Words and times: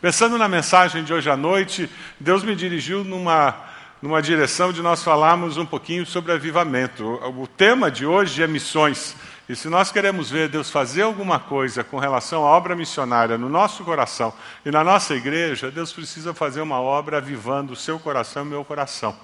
Pensando 0.00 0.38
na 0.38 0.46
mensagem 0.46 1.02
de 1.02 1.12
hoje 1.12 1.28
à 1.28 1.36
noite, 1.36 1.90
Deus 2.20 2.44
me 2.44 2.54
dirigiu 2.54 3.02
numa, 3.02 3.52
numa 4.00 4.22
direção 4.22 4.72
de 4.72 4.80
nós 4.80 5.02
falarmos 5.02 5.56
um 5.56 5.66
pouquinho 5.66 6.06
sobre 6.06 6.30
avivamento. 6.30 7.04
O, 7.04 7.42
o 7.42 7.46
tema 7.48 7.90
de 7.90 8.06
hoje 8.06 8.40
é 8.40 8.46
missões. 8.46 9.16
E 9.48 9.56
se 9.56 9.68
nós 9.68 9.90
queremos 9.90 10.30
ver 10.30 10.48
Deus 10.48 10.70
fazer 10.70 11.02
alguma 11.02 11.40
coisa 11.40 11.82
com 11.82 11.98
relação 11.98 12.46
à 12.46 12.48
obra 12.48 12.76
missionária 12.76 13.36
no 13.36 13.48
nosso 13.48 13.82
coração 13.82 14.32
e 14.64 14.70
na 14.70 14.84
nossa 14.84 15.16
igreja, 15.16 15.68
Deus 15.68 15.92
precisa 15.92 16.32
fazer 16.32 16.60
uma 16.60 16.80
obra 16.80 17.16
avivando 17.16 17.72
o 17.72 17.76
seu 17.76 17.98
coração 17.98 18.44
e 18.44 18.46
o 18.46 18.50
meu 18.50 18.64
coração. 18.64 19.16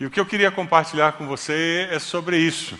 E 0.00 0.06
o 0.06 0.10
que 0.10 0.18
eu 0.18 0.24
queria 0.24 0.50
compartilhar 0.50 1.12
com 1.12 1.26
você 1.26 1.86
é 1.90 1.98
sobre 1.98 2.38
isso. 2.38 2.78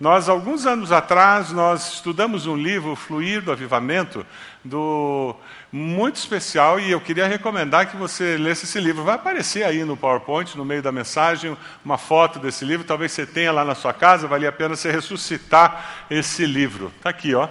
Nós, 0.00 0.28
alguns 0.28 0.66
anos 0.66 0.90
atrás, 0.90 1.52
nós 1.52 1.94
estudamos 1.94 2.46
um 2.46 2.56
livro, 2.56 2.96
Fluir 2.96 3.40
do 3.40 3.52
Avivamento, 3.52 4.26
do 4.64 5.34
muito 5.70 6.16
especial, 6.16 6.80
e 6.80 6.90
eu 6.90 7.00
queria 7.00 7.26
recomendar 7.26 7.88
que 7.88 7.96
você 7.96 8.36
lesse 8.36 8.64
esse 8.64 8.80
livro. 8.80 9.04
Vai 9.04 9.14
aparecer 9.14 9.64
aí 9.64 9.84
no 9.84 9.96
PowerPoint, 9.96 10.56
no 10.56 10.64
meio 10.64 10.82
da 10.82 10.90
mensagem, 10.90 11.56
uma 11.84 11.96
foto 11.96 12.38
desse 12.38 12.64
livro. 12.64 12.86
Talvez 12.86 13.12
você 13.12 13.24
tenha 13.24 13.52
lá 13.52 13.64
na 13.64 13.74
sua 13.74 13.92
casa, 13.92 14.26
valia 14.26 14.48
a 14.48 14.52
pena 14.52 14.74
você 14.74 14.90
ressuscitar 14.90 16.04
esse 16.10 16.44
livro. 16.44 16.92
Está 16.96 17.10
aqui, 17.10 17.34
ó. 17.34 17.48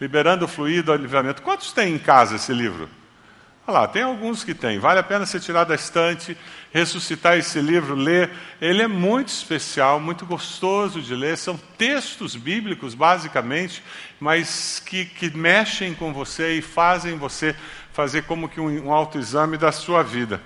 Liberando 0.00 0.44
o 0.44 0.48
Fluir 0.48 0.82
do 0.82 0.92
Avivamento. 0.92 1.40
Quantos 1.40 1.72
tem 1.72 1.94
em 1.94 1.98
casa 1.98 2.36
esse 2.36 2.52
livro? 2.52 2.88
Olha 3.66 3.78
lá, 3.78 3.88
tem 3.88 4.02
alguns 4.02 4.44
que 4.44 4.52
tem. 4.52 4.78
Vale 4.78 5.00
a 5.00 5.02
pena 5.02 5.24
você 5.24 5.40
tirar 5.40 5.64
da 5.64 5.74
estante, 5.74 6.36
ressuscitar 6.70 7.38
esse 7.38 7.62
livro, 7.62 7.94
ler. 7.94 8.30
Ele 8.60 8.82
é 8.82 8.86
muito 8.86 9.28
especial, 9.28 9.98
muito 9.98 10.26
gostoso 10.26 11.00
de 11.00 11.14
ler. 11.14 11.38
São 11.38 11.58
textos 11.78 12.36
bíblicos, 12.36 12.94
basicamente, 12.94 13.82
mas 14.20 14.82
que, 14.84 15.06
que 15.06 15.34
mexem 15.34 15.94
com 15.94 16.12
você 16.12 16.58
e 16.58 16.62
fazem 16.62 17.16
você 17.16 17.56
fazer 17.90 18.24
como 18.24 18.50
que 18.50 18.60
um, 18.60 18.88
um 18.88 18.92
autoexame 18.92 19.56
da 19.56 19.72
sua 19.72 20.02
vida. 20.02 20.42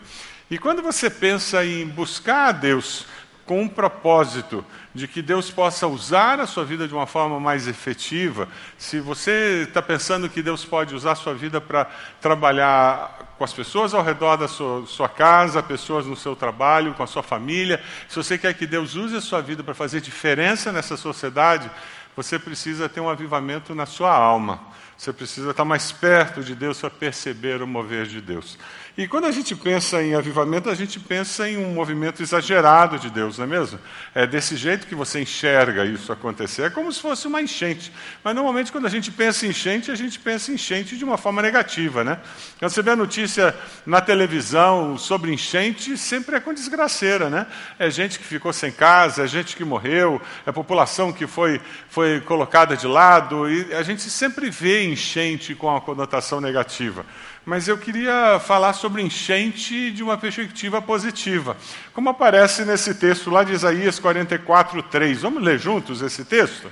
E 0.49 0.57
quando 0.57 0.81
você 0.81 1.11
pensa 1.11 1.65
em 1.65 1.89
buscar 1.89 2.49
a 2.51 2.53
Deus 2.53 3.05
com 3.49 3.63
um 3.63 3.67
propósito 3.67 4.63
de 4.95 5.09
que 5.09 5.23
Deus 5.23 5.51
possa 5.51 5.87
usar 5.87 6.39
a 6.39 6.47
sua 6.47 6.67
vida 6.67 6.87
de 6.87 6.93
uma 6.93 7.07
forma 7.07 7.41
mais 7.41 7.67
efetiva, 7.67 8.47
se 8.77 9.01
você 9.01 9.65
está 9.67 9.81
pensando 9.81 10.29
que 10.29 10.43
Deus 10.43 10.67
pode 10.67 10.95
usar 10.95 11.13
a 11.13 11.15
sua 11.15 11.33
vida 11.33 11.59
para 11.59 11.87
trabalhar 12.21 13.35
com 13.39 13.45
as 13.45 13.53
pessoas 13.55 13.95
ao 13.95 14.03
redor 14.03 14.37
da 14.37 14.49
sua, 14.49 14.85
sua, 14.85 15.09
casa, 15.09 15.63
pessoas 15.63 16.05
no 16.05 16.15
seu 16.15 16.37
trabalho, 16.37 16.93
com 16.93 17.03
a 17.03 17.07
sua 17.07 17.23
família, 17.23 17.83
se 18.07 18.17
você 18.17 18.37
quer 18.37 18.53
que 18.53 18.67
Deus 18.67 18.95
use 18.95 19.17
a 19.17 19.21
sua 19.23 19.41
vida 19.41 19.65
para 19.65 19.73
fazer 19.73 20.03
diferença 20.03 20.71
nessa 20.71 20.99
sociedade, 20.99 21.71
você 22.15 22.39
precisa 22.39 22.87
ter 22.87 23.01
um 23.01 23.09
avivamento 23.09 23.75
na 23.75 23.87
sua 23.87 24.13
alma. 24.15 24.61
Você 24.99 25.13
precisa 25.13 25.53
estar 25.53 25.65
mais 25.65 25.93
perto 25.93 26.43
de 26.43 26.55
Deus 26.57 26.81
para 26.81 26.91
perceber 26.91 27.63
o 27.63 27.67
mover 27.67 28.05
de 28.07 28.21
Deus. 28.21 28.59
E 28.99 29.07
quando 29.07 29.27
a 29.27 29.31
gente 29.31 29.55
pensa 29.55 30.03
em 30.03 30.17
avivamento, 30.17 30.69
a 30.69 30.75
gente 30.75 30.99
pensa 30.99 31.49
em 31.49 31.57
um 31.57 31.73
movimento 31.73 32.21
exagerado 32.21 32.99
de 32.99 33.09
Deus, 33.09 33.39
não 33.39 33.45
é 33.45 33.49
mesmo? 33.49 33.79
É 34.13 34.27
desse 34.27 34.57
jeito 34.57 34.89
que 34.89 34.95
você 34.97 35.21
enxerga 35.21 35.85
isso 35.85 36.13
acontecer. 36.13 36.63
É 36.63 36.71
como 36.71 36.93
se 36.93 37.01
fosse 37.01 37.29
uma 37.29 37.41
enchente. 37.41 37.93
Mas 38.25 38.35
normalmente, 38.35 38.73
quando 38.73 38.87
a 38.87 38.91
gente 38.91 39.13
pensa 39.13 39.47
em 39.47 39.51
enchente, 39.51 39.93
a 39.93 39.95
gente 39.95 40.19
pensa 40.19 40.51
em 40.51 40.55
enchente 40.55 40.97
de 40.97 41.05
uma 41.05 41.17
forma 41.17 41.41
negativa, 41.41 42.03
né? 42.03 42.19
Quando 42.59 42.73
você 42.73 42.83
vê 42.83 42.91
a 42.91 42.97
notícia 42.97 43.55
na 43.87 44.01
televisão 44.01 44.99
sobre 44.99 45.33
enchente, 45.33 45.97
sempre 45.97 46.35
é 46.35 46.41
com 46.41 46.53
desgraceira, 46.53 47.31
né? 47.31 47.47
É 47.79 47.89
gente 47.89 48.19
que 48.19 48.25
ficou 48.25 48.53
sem 48.53 48.73
casa, 48.73 49.23
é 49.23 49.29
gente 49.29 49.55
que 49.55 49.63
morreu, 49.63 50.21
é 50.45 50.51
população 50.51 51.13
que 51.13 51.29
foi, 51.29 51.61
foi 51.89 52.21
colocada 52.23 52.77
de 52.77 52.89
lado, 52.89 53.49
e 53.49 53.73
a 53.75 53.83
gente 53.85 54.03
sempre 54.11 54.51
vê 54.51 54.83
enchente 54.83 55.55
com 55.55 55.73
a 55.73 55.81
conotação 55.81 56.41
negativa 56.41 57.07
mas 57.49 57.67
eu 57.67 57.79
queria 57.79 58.39
falar 58.39 58.75
sobre 58.75 59.01
enchente 59.01 59.91
de 59.91 60.03
uma 60.03 60.19
perspectiva 60.19 60.83
positiva. 60.83 61.57
Como 61.95 62.11
aparece 62.11 62.63
nesse 62.63 62.95
texto 62.95 63.31
lá 63.31 63.43
de 63.43 63.55
Isaías 63.55 63.99
44, 63.99 64.83
3. 64.83 65.23
Vamos 65.23 65.43
ler 65.43 65.59
juntos 65.59 66.03
esse 66.03 66.27
texto? 66.27 66.71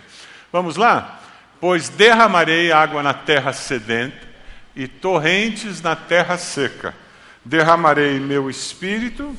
Vamos 0.53 0.76
lá? 0.76 1.19
Pois 1.59 1.88
derramarei 1.88 2.72
água 2.72 3.03
na 3.03 3.15
terra 3.15 3.54
sedenta 3.54 4.28
e 4.76 4.86
torrentes 4.86 5.81
na 5.81 5.97
terra 5.97 6.36
seca. 6.36 6.94
Derramarei 7.42 8.20
meu 8.20 8.50
espírito 8.50 9.34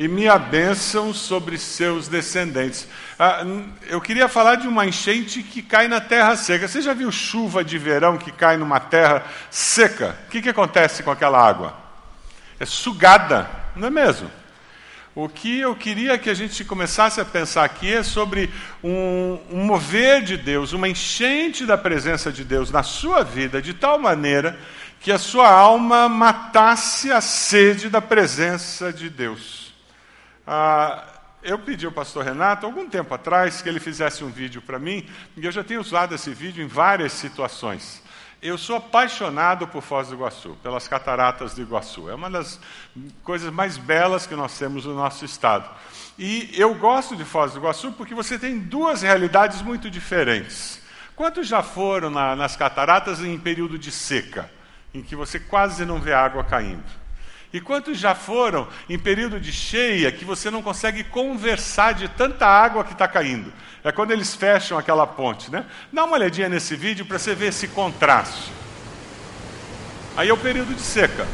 e 0.00 0.08
minha 0.08 0.38
bênção 0.38 1.12
sobre 1.12 1.58
seus 1.58 2.08
descendentes. 2.08 2.88
Ah, 3.18 3.44
eu 3.86 4.00
queria 4.00 4.28
falar 4.28 4.54
de 4.54 4.66
uma 4.66 4.86
enchente 4.86 5.42
que 5.42 5.60
cai 5.60 5.88
na 5.88 6.00
terra 6.00 6.34
seca. 6.36 6.66
Você 6.66 6.80
já 6.80 6.94
viu 6.94 7.12
chuva 7.12 7.62
de 7.62 7.76
verão 7.76 8.16
que 8.16 8.32
cai 8.32 8.56
numa 8.56 8.80
terra 8.80 9.22
seca? 9.50 10.16
O 10.26 10.30
que, 10.30 10.40
que 10.40 10.48
acontece 10.48 11.02
com 11.02 11.10
aquela 11.10 11.38
água? 11.38 11.76
É 12.58 12.64
sugada, 12.64 13.50
não 13.76 13.88
é 13.88 13.90
mesmo? 13.90 14.30
O 15.14 15.28
que 15.28 15.60
eu 15.60 15.76
queria 15.76 16.16
que 16.16 16.30
a 16.30 16.34
gente 16.34 16.64
começasse 16.64 17.20
a 17.20 17.24
pensar 17.26 17.64
aqui 17.64 17.92
é 17.92 18.02
sobre 18.02 18.50
um, 18.82 19.38
um 19.50 19.64
mover 19.64 20.22
de 20.22 20.38
Deus, 20.38 20.72
uma 20.72 20.88
enchente 20.88 21.66
da 21.66 21.76
presença 21.76 22.32
de 22.32 22.42
Deus 22.42 22.70
na 22.70 22.82
sua 22.82 23.22
vida, 23.22 23.60
de 23.60 23.74
tal 23.74 23.98
maneira 23.98 24.58
que 24.98 25.12
a 25.12 25.18
sua 25.18 25.50
alma 25.50 26.08
matasse 26.08 27.12
a 27.12 27.20
sede 27.20 27.90
da 27.90 28.00
presença 28.00 28.90
de 28.90 29.10
Deus. 29.10 29.59
Ah, 30.52 31.04
eu 31.44 31.60
pedi 31.60 31.86
ao 31.86 31.92
pastor 31.92 32.24
Renato, 32.24 32.66
algum 32.66 32.90
tempo 32.90 33.14
atrás, 33.14 33.62
que 33.62 33.68
ele 33.68 33.78
fizesse 33.78 34.24
um 34.24 34.30
vídeo 34.30 34.60
para 34.60 34.80
mim, 34.80 35.08
e 35.36 35.46
eu 35.46 35.52
já 35.52 35.62
tenho 35.62 35.80
usado 35.80 36.12
esse 36.12 36.34
vídeo 36.34 36.64
em 36.64 36.66
várias 36.66 37.12
situações. 37.12 38.02
Eu 38.42 38.58
sou 38.58 38.74
apaixonado 38.74 39.68
por 39.68 39.80
Foz 39.80 40.08
do 40.08 40.16
Iguaçu, 40.16 40.58
pelas 40.60 40.88
cataratas 40.88 41.54
do 41.54 41.62
Iguaçu. 41.62 42.10
É 42.10 42.16
uma 42.16 42.28
das 42.28 42.58
coisas 43.22 43.52
mais 43.52 43.78
belas 43.78 44.26
que 44.26 44.34
nós 44.34 44.58
temos 44.58 44.86
no 44.86 44.96
nosso 44.96 45.24
estado. 45.24 45.70
E 46.18 46.50
eu 46.54 46.74
gosto 46.74 47.14
de 47.14 47.24
Foz 47.24 47.52
do 47.52 47.60
Iguaçu 47.60 47.92
porque 47.92 48.12
você 48.12 48.36
tem 48.36 48.58
duas 48.58 49.02
realidades 49.02 49.62
muito 49.62 49.88
diferentes. 49.88 50.82
Quantos 51.14 51.46
já 51.46 51.62
foram 51.62 52.10
na, 52.10 52.34
nas 52.34 52.56
cataratas 52.56 53.20
em 53.20 53.38
período 53.38 53.78
de 53.78 53.92
seca, 53.92 54.50
em 54.92 55.00
que 55.00 55.14
você 55.14 55.38
quase 55.38 55.84
não 55.84 56.00
vê 56.00 56.12
água 56.12 56.42
caindo? 56.42 56.99
E 57.52 57.60
quantos 57.60 57.98
já 57.98 58.14
foram 58.14 58.68
em 58.88 58.98
período 58.98 59.40
de 59.40 59.52
cheia 59.52 60.12
que 60.12 60.24
você 60.24 60.50
não 60.50 60.62
consegue 60.62 61.02
conversar 61.02 61.94
de 61.94 62.08
tanta 62.08 62.46
água 62.46 62.84
que 62.84 62.92
está 62.92 63.08
caindo? 63.08 63.52
É 63.82 63.90
quando 63.90 64.12
eles 64.12 64.34
fecham 64.34 64.78
aquela 64.78 65.06
ponte, 65.06 65.50
né? 65.50 65.64
Dá 65.92 66.04
uma 66.04 66.16
olhadinha 66.16 66.48
nesse 66.48 66.76
vídeo 66.76 67.04
para 67.04 67.18
você 67.18 67.34
ver 67.34 67.46
esse 67.46 67.66
contraste. 67.68 68.52
Aí 70.16 70.28
é 70.28 70.32
o 70.32 70.36
período 70.36 70.74
de 70.74 70.82
seca. 70.82 71.26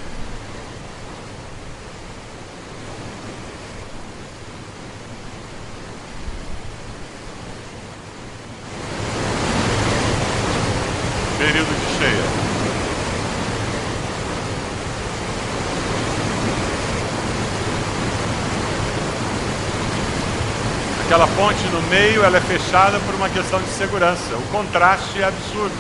Aquela 21.07 21.29
ponte 21.29 21.65
no 21.69 21.76
meio 21.87 22.25
ela 22.25 22.39
é 22.39 22.41
fechada 22.41 22.99
por 23.01 23.15
uma 23.15 23.29
questão 23.29 23.61
de 23.61 23.69
segurança. 23.69 24.37
O 24.37 24.49
contraste 24.49 25.21
é 25.21 25.25
absurdo. 25.25 25.75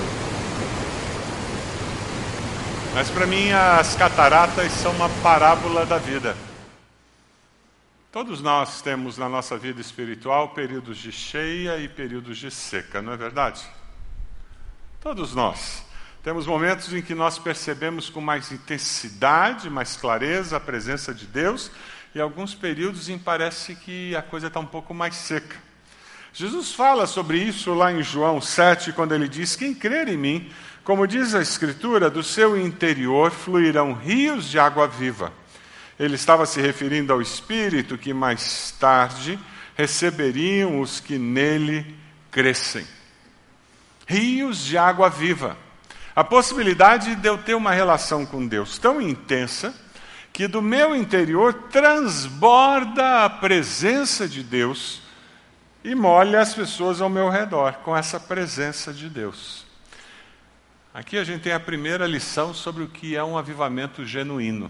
Mas 2.94 3.10
para 3.10 3.26
mim 3.26 3.50
as 3.52 3.94
cataratas 3.94 4.72
são 4.72 4.92
uma 4.92 5.08
parábola 5.22 5.84
da 5.84 5.98
vida. 5.98 6.36
Todos 8.10 8.40
nós 8.40 8.80
temos 8.80 9.18
na 9.18 9.28
nossa 9.28 9.58
vida 9.58 9.80
espiritual 9.80 10.50
períodos 10.50 10.96
de 10.96 11.12
cheia 11.12 11.78
e 11.78 11.88
períodos 11.88 12.38
de 12.38 12.50
seca, 12.50 13.02
não 13.02 13.12
é 13.12 13.16
verdade? 13.16 13.62
Todos 15.00 15.34
nós. 15.34 15.84
Temos 16.22 16.46
momentos 16.46 16.92
em 16.94 17.02
que 17.02 17.14
nós 17.14 17.38
percebemos 17.38 18.08
com 18.08 18.20
mais 18.20 18.50
intensidade, 18.50 19.68
mais 19.68 19.96
clareza 19.96 20.56
a 20.56 20.60
presença 20.60 21.12
de 21.12 21.26
Deus, 21.26 21.70
e 22.14 22.20
alguns 22.20 22.54
períodos 22.54 23.08
em 23.10 23.18
parece 23.18 23.74
que 23.74 24.16
a 24.16 24.22
coisa 24.22 24.46
está 24.46 24.58
um 24.58 24.66
pouco 24.66 24.94
mais 24.94 25.14
seca. 25.14 25.65
Jesus 26.38 26.74
fala 26.74 27.06
sobre 27.06 27.38
isso 27.38 27.72
lá 27.72 27.90
em 27.90 28.02
João 28.02 28.42
7, 28.42 28.92
quando 28.92 29.14
ele 29.14 29.26
diz: 29.26 29.56
Quem 29.56 29.72
crer 29.72 30.06
em 30.06 30.18
mim, 30.18 30.52
como 30.84 31.06
diz 31.06 31.34
a 31.34 31.40
Escritura, 31.40 32.10
do 32.10 32.22
seu 32.22 32.60
interior 32.60 33.30
fluirão 33.30 33.94
rios 33.94 34.50
de 34.50 34.58
água 34.58 34.86
viva. 34.86 35.32
Ele 35.98 36.14
estava 36.14 36.44
se 36.44 36.60
referindo 36.60 37.10
ao 37.10 37.22
Espírito 37.22 37.96
que 37.96 38.12
mais 38.12 38.70
tarde 38.78 39.38
receberiam 39.74 40.78
os 40.78 41.00
que 41.00 41.16
nele 41.16 41.96
crescem. 42.30 42.86
Rios 44.06 44.62
de 44.62 44.76
água 44.76 45.08
viva. 45.08 45.56
A 46.14 46.22
possibilidade 46.22 47.14
de 47.14 47.26
eu 47.26 47.38
ter 47.38 47.54
uma 47.54 47.72
relação 47.72 48.26
com 48.26 48.46
Deus 48.46 48.76
tão 48.76 49.00
intensa 49.00 49.74
que 50.34 50.46
do 50.46 50.60
meu 50.60 50.94
interior 50.94 51.54
transborda 51.70 53.24
a 53.24 53.30
presença 53.30 54.28
de 54.28 54.42
Deus 54.42 55.05
e 55.86 55.94
molha 55.94 56.40
as 56.40 56.52
pessoas 56.52 57.00
ao 57.00 57.08
meu 57.08 57.28
redor 57.28 57.74
com 57.84 57.96
essa 57.96 58.18
presença 58.18 58.92
de 58.92 59.08
Deus. 59.08 59.64
Aqui 60.92 61.16
a 61.16 61.22
gente 61.22 61.42
tem 61.42 61.52
a 61.52 61.60
primeira 61.60 62.08
lição 62.08 62.52
sobre 62.52 62.82
o 62.82 62.88
que 62.88 63.14
é 63.14 63.22
um 63.22 63.38
avivamento 63.38 64.04
genuíno. 64.04 64.68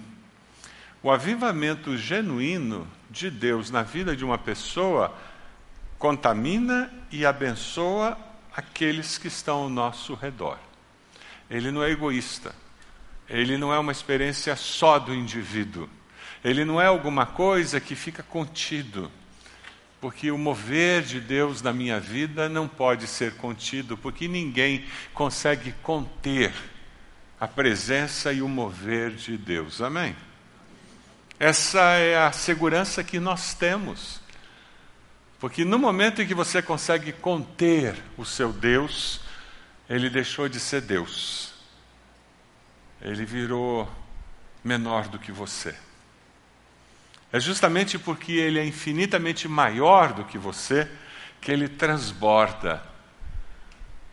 O 1.02 1.10
avivamento 1.10 1.96
genuíno 1.96 2.86
de 3.08 3.30
Deus 3.30 3.70
na 3.70 3.82
vida 3.82 4.14
de 4.14 4.26
uma 4.26 4.36
pessoa 4.36 5.16
contamina 5.98 6.92
e 7.10 7.24
abençoa 7.24 8.18
aqueles 8.54 9.16
que 9.16 9.28
estão 9.28 9.62
ao 9.62 9.70
nosso 9.70 10.12
redor. 10.12 10.58
Ele 11.48 11.70
não 11.70 11.82
é 11.82 11.90
egoísta. 11.92 12.54
Ele 13.26 13.56
não 13.56 13.72
é 13.72 13.78
uma 13.78 13.92
experiência 13.92 14.54
só 14.54 14.98
do 14.98 15.14
indivíduo. 15.14 15.88
Ele 16.44 16.62
não 16.62 16.78
é 16.78 16.84
alguma 16.84 17.24
coisa 17.24 17.80
que 17.80 17.94
fica 17.94 18.22
contido. 18.22 19.10
Porque 20.06 20.30
o 20.30 20.38
mover 20.38 21.02
de 21.02 21.18
Deus 21.18 21.62
na 21.62 21.72
minha 21.72 21.98
vida 21.98 22.48
não 22.48 22.68
pode 22.68 23.08
ser 23.08 23.34
contido, 23.34 23.98
porque 23.98 24.28
ninguém 24.28 24.86
consegue 25.12 25.72
conter 25.82 26.54
a 27.40 27.48
presença 27.48 28.32
e 28.32 28.40
o 28.40 28.48
mover 28.48 29.10
de 29.10 29.36
Deus. 29.36 29.82
Amém? 29.82 30.14
Essa 31.40 31.80
é 31.94 32.24
a 32.24 32.30
segurança 32.30 33.02
que 33.02 33.18
nós 33.18 33.52
temos. 33.52 34.20
Porque 35.40 35.64
no 35.64 35.76
momento 35.76 36.22
em 36.22 36.26
que 36.28 36.34
você 36.34 36.62
consegue 36.62 37.10
conter 37.10 38.00
o 38.16 38.24
seu 38.24 38.52
Deus, 38.52 39.20
ele 39.90 40.08
deixou 40.08 40.48
de 40.48 40.60
ser 40.60 40.82
Deus. 40.82 41.52
Ele 43.00 43.24
virou 43.24 43.90
menor 44.62 45.08
do 45.08 45.18
que 45.18 45.32
você. 45.32 45.74
É 47.32 47.40
justamente 47.40 47.98
porque 47.98 48.32
ele 48.32 48.58
é 48.58 48.64
infinitamente 48.64 49.48
maior 49.48 50.12
do 50.12 50.24
que 50.24 50.38
você 50.38 50.88
que 51.40 51.50
ele 51.50 51.68
transborda 51.68 52.82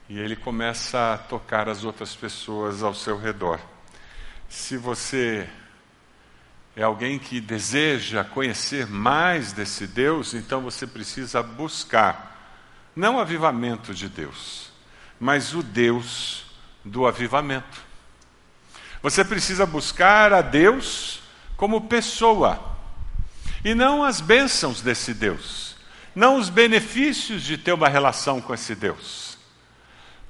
e 0.09 0.19
ele 0.19 0.35
começa 0.35 1.13
a 1.13 1.17
tocar 1.17 1.69
as 1.69 1.83
outras 1.83 2.15
pessoas 2.15 2.83
ao 2.83 2.93
seu 2.93 3.17
redor. 3.17 3.59
Se 4.49 4.77
você 4.77 5.47
é 6.75 6.83
alguém 6.83 7.17
que 7.17 7.39
deseja 7.39 8.23
conhecer 8.23 8.87
mais 8.87 9.53
desse 9.53 9.87
Deus, 9.87 10.33
então 10.33 10.61
você 10.61 10.85
precisa 10.85 11.41
buscar 11.41 12.31
não 12.95 13.15
o 13.15 13.19
avivamento 13.19 13.93
de 13.93 14.09
Deus, 14.09 14.71
mas 15.19 15.55
o 15.55 15.63
Deus 15.63 16.45
do 16.83 17.07
avivamento. 17.07 17.81
Você 19.01 19.23
precisa 19.23 19.65
buscar 19.65 20.33
a 20.33 20.41
Deus 20.41 21.21
como 21.55 21.87
pessoa 21.87 22.72
e 23.63 23.73
não 23.73 24.03
as 24.03 24.19
bênçãos 24.19 24.81
desse 24.81 25.13
Deus, 25.13 25.75
não 26.15 26.37
os 26.37 26.49
benefícios 26.49 27.43
de 27.43 27.57
ter 27.57 27.73
uma 27.73 27.87
relação 27.87 28.41
com 28.41 28.53
esse 28.53 28.75
Deus, 28.75 29.37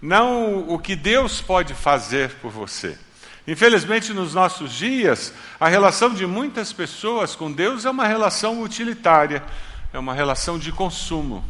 não 0.01 0.69
o 0.69 0.77
que 0.77 0.95
Deus 0.95 1.41
pode 1.41 1.74
fazer 1.74 2.30
por 2.41 2.51
você. 2.51 2.97
Infelizmente, 3.45 4.13
nos 4.13 4.33
nossos 4.33 4.71
dias, 4.71 5.33
a 5.59 5.68
relação 5.68 6.13
de 6.13 6.25
muitas 6.25 6.71
pessoas 6.71 7.35
com 7.35 7.51
Deus 7.51 7.83
é 7.83 7.89
uma 7.89 8.07
relação 8.07 8.62
utilitária, 8.62 9.44
é 9.91 10.00
uma 10.00 10.13
relação 10.13 10.57
de 10.57 10.71
consumo. 10.71 11.44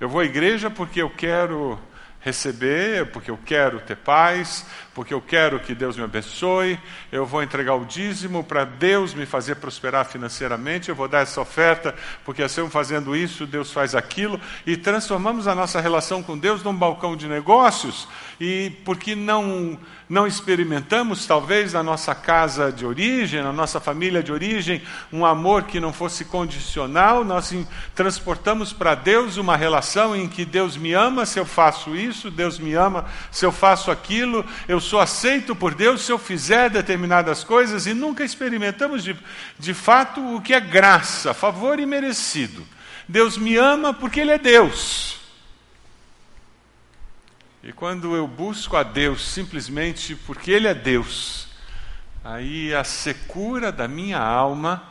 Eu 0.00 0.08
vou 0.08 0.20
à 0.20 0.24
igreja 0.24 0.68
porque 0.68 1.00
eu 1.00 1.08
quero 1.08 1.78
receber, 2.20 3.12
porque 3.12 3.30
eu 3.30 3.38
quero 3.44 3.80
ter 3.80 3.96
paz, 3.96 4.64
porque 4.94 5.12
eu 5.12 5.20
quero 5.20 5.58
que 5.58 5.74
Deus 5.74 5.96
me 5.96 6.04
abençoe, 6.04 6.78
eu 7.10 7.26
vou 7.26 7.42
entregar 7.42 7.74
o 7.74 7.84
dízimo 7.84 8.44
para 8.44 8.64
Deus 8.64 9.12
me 9.12 9.26
fazer 9.26 9.56
prosperar 9.56 10.06
financeiramente, 10.06 10.88
eu 10.88 10.94
vou 10.94 11.08
dar 11.08 11.20
essa 11.20 11.40
oferta, 11.40 11.94
porque 12.24 12.42
assim 12.42 12.68
fazendo 12.70 13.16
isso, 13.16 13.46
Deus 13.46 13.72
faz 13.72 13.94
aquilo, 13.94 14.40
e 14.64 14.76
transformamos 14.76 15.48
a 15.48 15.54
nossa 15.54 15.80
relação 15.80 16.22
com 16.22 16.38
Deus 16.38 16.62
num 16.62 16.74
balcão 16.74 17.16
de 17.16 17.26
negócios, 17.26 18.08
e 18.40 18.70
porque 18.84 19.14
não 19.14 19.78
não 20.08 20.26
experimentamos, 20.26 21.26
talvez, 21.26 21.72
na 21.72 21.82
nossa 21.82 22.14
casa 22.14 22.70
de 22.70 22.84
origem, 22.84 23.42
na 23.42 23.52
nossa 23.52 23.80
família 23.80 24.22
de 24.22 24.30
origem, 24.30 24.82
um 25.12 25.24
amor 25.24 25.64
que 25.64 25.80
não 25.80 25.92
fosse 25.92 26.26
condicional, 26.26 27.24
nós 27.24 27.54
transportamos 27.94 28.72
para 28.72 28.94
Deus 28.94 29.38
uma 29.38 29.56
relação 29.56 30.14
em 30.14 30.28
que 30.28 30.44
Deus 30.44 30.76
me 30.76 30.92
ama 30.92 31.24
se 31.24 31.38
eu 31.38 31.46
faço 31.46 31.96
isso, 31.96 32.30
Deus 32.30 32.58
me 32.58 32.74
ama 32.74 33.06
se 33.30 33.46
eu 33.46 33.52
faço 33.52 33.90
aquilo, 33.90 34.44
eu 34.68 34.78
sou 34.84 35.00
aceito 35.00 35.56
por 35.56 35.74
Deus 35.74 36.02
se 36.02 36.12
eu 36.12 36.18
fizer 36.18 36.70
determinadas 36.70 37.42
coisas, 37.42 37.86
e 37.86 37.94
nunca 37.94 38.22
experimentamos 38.22 39.02
de, 39.02 39.16
de 39.58 39.74
fato 39.74 40.36
o 40.36 40.40
que 40.40 40.54
é 40.54 40.60
graça, 40.60 41.34
favor 41.34 41.80
e 41.80 41.86
merecido. 41.86 42.66
Deus 43.08 43.36
me 43.36 43.56
ama 43.56 43.92
porque 43.92 44.20
Ele 44.20 44.30
é 44.30 44.38
Deus. 44.38 45.18
E 47.62 47.72
quando 47.72 48.14
eu 48.14 48.28
busco 48.28 48.76
a 48.76 48.82
Deus 48.82 49.26
simplesmente 49.26 50.14
porque 50.14 50.50
Ele 50.50 50.68
é 50.68 50.74
Deus, 50.74 51.48
aí 52.22 52.74
a 52.74 52.84
secura 52.84 53.72
da 53.72 53.88
minha 53.88 54.18
alma 54.18 54.82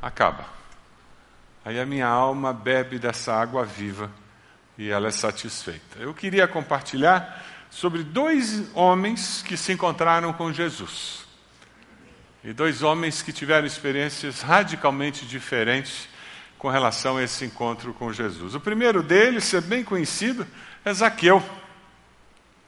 acaba. 0.00 0.46
Aí 1.64 1.80
a 1.80 1.86
minha 1.86 2.06
alma 2.06 2.52
bebe 2.52 2.98
dessa 2.98 3.34
água 3.34 3.64
viva 3.64 4.10
e 4.78 4.90
ela 4.90 5.08
é 5.08 5.10
satisfeita. 5.10 5.98
Eu 5.98 6.14
queria 6.14 6.46
compartilhar 6.46 7.44
sobre 7.70 8.02
dois 8.02 8.64
homens 8.74 9.42
que 9.46 9.56
se 9.56 9.72
encontraram 9.72 10.32
com 10.32 10.52
Jesus. 10.52 11.26
E 12.42 12.52
dois 12.52 12.82
homens 12.82 13.20
que 13.20 13.32
tiveram 13.32 13.66
experiências 13.66 14.40
radicalmente 14.40 15.26
diferentes 15.26 16.08
com 16.58 16.68
relação 16.68 17.16
a 17.16 17.22
esse 17.22 17.44
encontro 17.44 17.92
com 17.94 18.12
Jesus. 18.12 18.54
O 18.54 18.60
primeiro 18.60 19.02
deles, 19.02 19.52
é 19.54 19.60
bem 19.60 19.84
conhecido, 19.84 20.46
é 20.84 20.92
Zaqueu. 20.92 21.42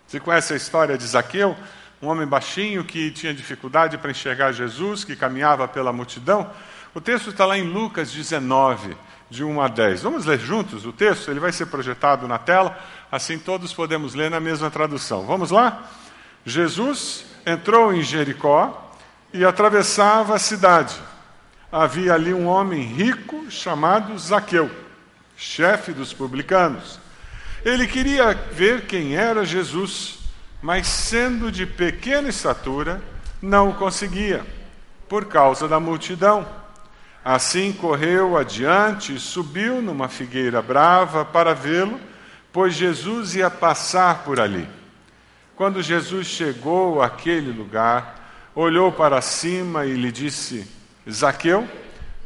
Você 0.07 0.21
conhece 0.21 0.53
a 0.53 0.57
história 0.57 0.97
de 0.97 1.07
Zaqueu? 1.07 1.57
Um 2.03 2.09
homem 2.09 2.27
baixinho 2.27 2.85
que 2.85 3.11
tinha 3.11 3.35
dificuldade 3.35 3.99
para 3.99 4.11
enxergar 4.11 4.53
Jesus, 4.53 5.05
que 5.05 5.15
caminhava 5.15 5.69
pela 5.69 5.93
multidão. 5.93 6.51
O 6.95 7.01
texto 7.01 7.31
está 7.31 7.45
lá 7.45 7.59
em 7.59 7.63
Lucas 7.63 8.11
19, 8.11 8.97
de 9.31 9.45
1 9.45 9.61
a 9.61 9.69
10. 9.69 10.03
Vamos 10.03 10.27
ler 10.27 10.39
juntos 10.39 10.85
o 10.85 10.93
texto? 10.93 11.31
Ele 11.31 11.41
vai 11.41 11.53
ser 11.53 11.67
projetado 11.67 12.27
na 12.27 12.37
tela, 12.37 12.77
assim 13.11 13.39
todos 13.39 13.73
podemos 13.73 14.15
ler 14.15 14.31
na 14.31 14.41
mesma 14.41 14.71
tradução. 14.71 15.25
Vamos 15.25 15.51
lá? 15.51 15.89
Jesus 16.45 17.25
entrou 17.47 17.95
em 17.95 18.03
Jericó 18.03 18.93
e 19.33 19.45
atravessava 19.45 20.35
a 20.35 20.39
cidade. 20.39 20.97
Havia 21.71 22.15
ali 22.15 22.35
um 22.35 22.49
homem 22.49 22.83
rico 22.83 23.49
chamado 23.49 24.19
Zaqueu, 24.19 24.69
chefe 25.37 25.93
dos 25.93 26.13
publicanos. 26.13 26.99
Ele 27.65 27.87
queria 27.87 28.35
ver 28.35 28.87
quem 28.87 29.15
era 29.15 29.45
Jesus, 29.45 30.19
mas 30.61 30.89
sendo 30.89 31.53
de 31.53 31.67
pequena 31.67 32.29
estatura, 32.29 33.01
não 33.41 33.71
o 33.71 33.75
conseguia, 33.75 34.45
por 35.09 35.27
causa 35.27 35.69
da 35.69 35.79
multidão. 35.79 36.60
Assim 37.33 37.73
correu 37.73 38.37
adiante 38.37 39.15
e 39.15 39.21
subiu 39.21 39.81
numa 39.81 40.09
figueira 40.09 40.61
brava 40.61 41.25
para 41.25 41.55
vê-lo, 41.55 42.01
pois 42.53 42.75
Jesus 42.75 43.37
ia 43.37 43.49
passar 43.49 44.25
por 44.25 44.41
ali. 44.41 44.69
Quando 45.55 45.81
Jesus 45.81 46.27
chegou 46.27 47.01
àquele 47.01 47.53
lugar, 47.53 48.51
olhou 48.53 48.91
para 48.91 49.21
cima 49.21 49.87
e 49.87 49.93
lhe 49.93 50.11
disse: 50.11 50.67
Zaqueu, 51.09 51.69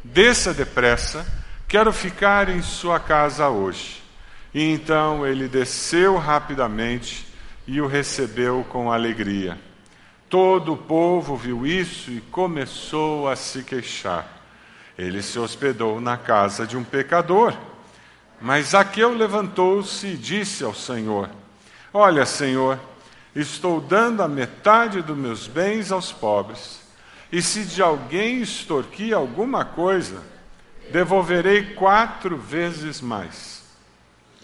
desça 0.03 0.55
depressa, 0.55 1.23
quero 1.67 1.93
ficar 1.93 2.49
em 2.49 2.63
sua 2.63 2.99
casa 2.99 3.47
hoje. 3.47 4.01
E 4.55 4.63
então 4.63 5.23
ele 5.23 5.47
desceu 5.47 6.17
rapidamente 6.17 7.27
e 7.67 7.79
o 7.79 7.85
recebeu 7.85 8.65
com 8.69 8.91
alegria. 8.91 9.55
Todo 10.27 10.73
o 10.73 10.77
povo 10.77 11.35
viu 11.35 11.63
isso 11.63 12.09
e 12.09 12.21
começou 12.21 13.29
a 13.29 13.35
se 13.35 13.61
queixar. 13.61 14.34
Ele 14.97 15.21
se 15.21 15.37
hospedou 15.37 15.99
na 15.99 16.17
casa 16.17 16.65
de 16.65 16.77
um 16.77 16.83
pecador. 16.83 17.53
Mas 18.41 18.67
Zaqueu 18.67 19.13
levantou-se 19.13 20.07
e 20.07 20.17
disse 20.17 20.63
ao 20.63 20.73
Senhor: 20.73 21.29
Olha, 21.93 22.25
Senhor, 22.25 22.79
estou 23.35 23.81
dando 23.81 24.21
a 24.23 24.27
metade 24.27 25.01
dos 25.01 25.17
meus 25.17 25.47
bens 25.47 25.91
aos 25.91 26.11
pobres. 26.11 26.81
E 27.31 27.41
se 27.41 27.65
de 27.65 27.81
alguém 27.81 28.41
extorquir 28.41 29.15
alguma 29.15 29.65
coisa, 29.65 30.21
devolverei 30.91 31.73
quatro 31.73 32.37
vezes 32.37 33.01
mais. 33.01 33.63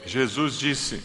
Jesus 0.06 0.58
disse: 0.58 1.04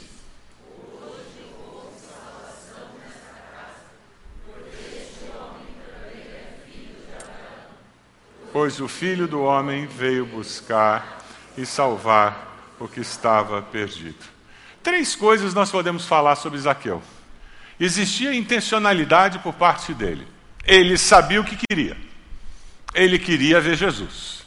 Pois 8.58 8.80
o 8.80 8.88
filho 8.88 9.28
do 9.28 9.42
homem 9.42 9.86
veio 9.86 10.24
buscar 10.24 11.18
e 11.58 11.66
salvar 11.66 12.56
o 12.80 12.88
que 12.88 13.00
estava 13.00 13.60
perdido. 13.60 14.24
Três 14.82 15.14
coisas 15.14 15.52
nós 15.52 15.70
podemos 15.70 16.06
falar 16.06 16.36
sobre 16.36 16.58
Zaqueu. 16.58 17.02
Existia 17.78 18.34
intencionalidade 18.34 19.40
por 19.40 19.52
parte 19.52 19.92
dele. 19.92 20.26
Ele 20.64 20.96
sabia 20.96 21.38
o 21.38 21.44
que 21.44 21.54
queria. 21.68 21.98
Ele 22.94 23.18
queria 23.18 23.60
ver 23.60 23.76
Jesus. 23.76 24.42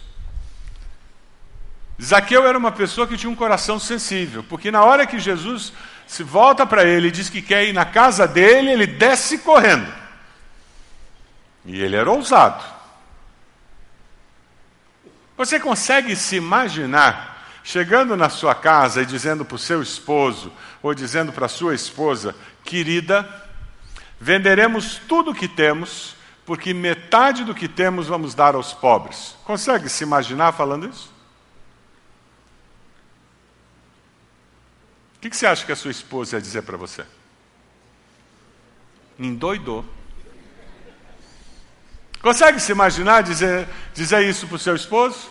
Zaqueu 2.02 2.48
era 2.48 2.58
uma 2.58 2.72
pessoa 2.72 3.06
que 3.06 3.16
tinha 3.16 3.30
um 3.30 3.36
coração 3.36 3.78
sensível, 3.78 4.44
porque 4.44 4.72
na 4.72 4.84
hora 4.84 5.06
que 5.06 5.20
Jesus 5.20 5.72
se 6.08 6.24
volta 6.24 6.66
para 6.66 6.84
ele 6.84 7.10
e 7.10 7.12
diz 7.12 7.30
que 7.30 7.44
quer 7.44 7.68
ir 7.68 7.74
na 7.74 7.86
casa 7.86 8.28
dele, 8.28 8.72
ele 8.72 8.88
desce 8.88 9.38
correndo. 9.38 9.94
E 11.64 11.80
ele 11.80 11.96
era 11.96 12.10
ousado. 12.10 12.79
Você 15.40 15.58
consegue 15.58 16.18
se 16.18 16.36
imaginar 16.36 17.62
chegando 17.64 18.18
na 18.18 18.28
sua 18.28 18.54
casa 18.54 19.04
e 19.04 19.06
dizendo 19.06 19.46
para 19.46 19.56
o 19.56 19.58
seu 19.58 19.82
esposo, 19.82 20.52
ou 20.84 20.94
dizendo 20.94 21.32
para 21.32 21.46
a 21.46 21.50
sua 21.50 21.74
esposa, 21.74 22.36
querida, 22.62 23.26
venderemos 24.20 24.98
tudo 25.08 25.32
o 25.32 25.34
que 25.34 25.48
temos, 25.48 26.14
porque 26.46 26.74
metade 26.74 27.46
do 27.46 27.56
que 27.56 27.70
temos 27.70 28.08
vamos 28.08 28.36
dar 28.36 28.54
aos 28.54 28.74
pobres. 28.74 29.38
Consegue 29.46 29.88
se 29.88 30.04
imaginar 30.04 30.52
falando 30.52 30.90
isso? 30.90 31.10
O 35.16 35.22
que, 35.22 35.34
você 35.34 35.46
acha 35.46 35.66
que 35.66 35.72
a 35.72 35.76
sua 35.78 35.92
esposa 35.92 36.36
ia 36.36 36.42
dizer 36.42 36.64
para 36.64 36.76
você? 36.76 37.06
Endoidou. 39.18 39.86
Consegue 42.22 42.60
se 42.60 42.72
imaginar 42.72 43.24
dizer, 43.24 43.68
dizer 43.94 44.24
isso 44.24 44.48
para 44.48 44.56
o 44.56 44.60
seu 44.60 44.76
esposo? 44.76 45.30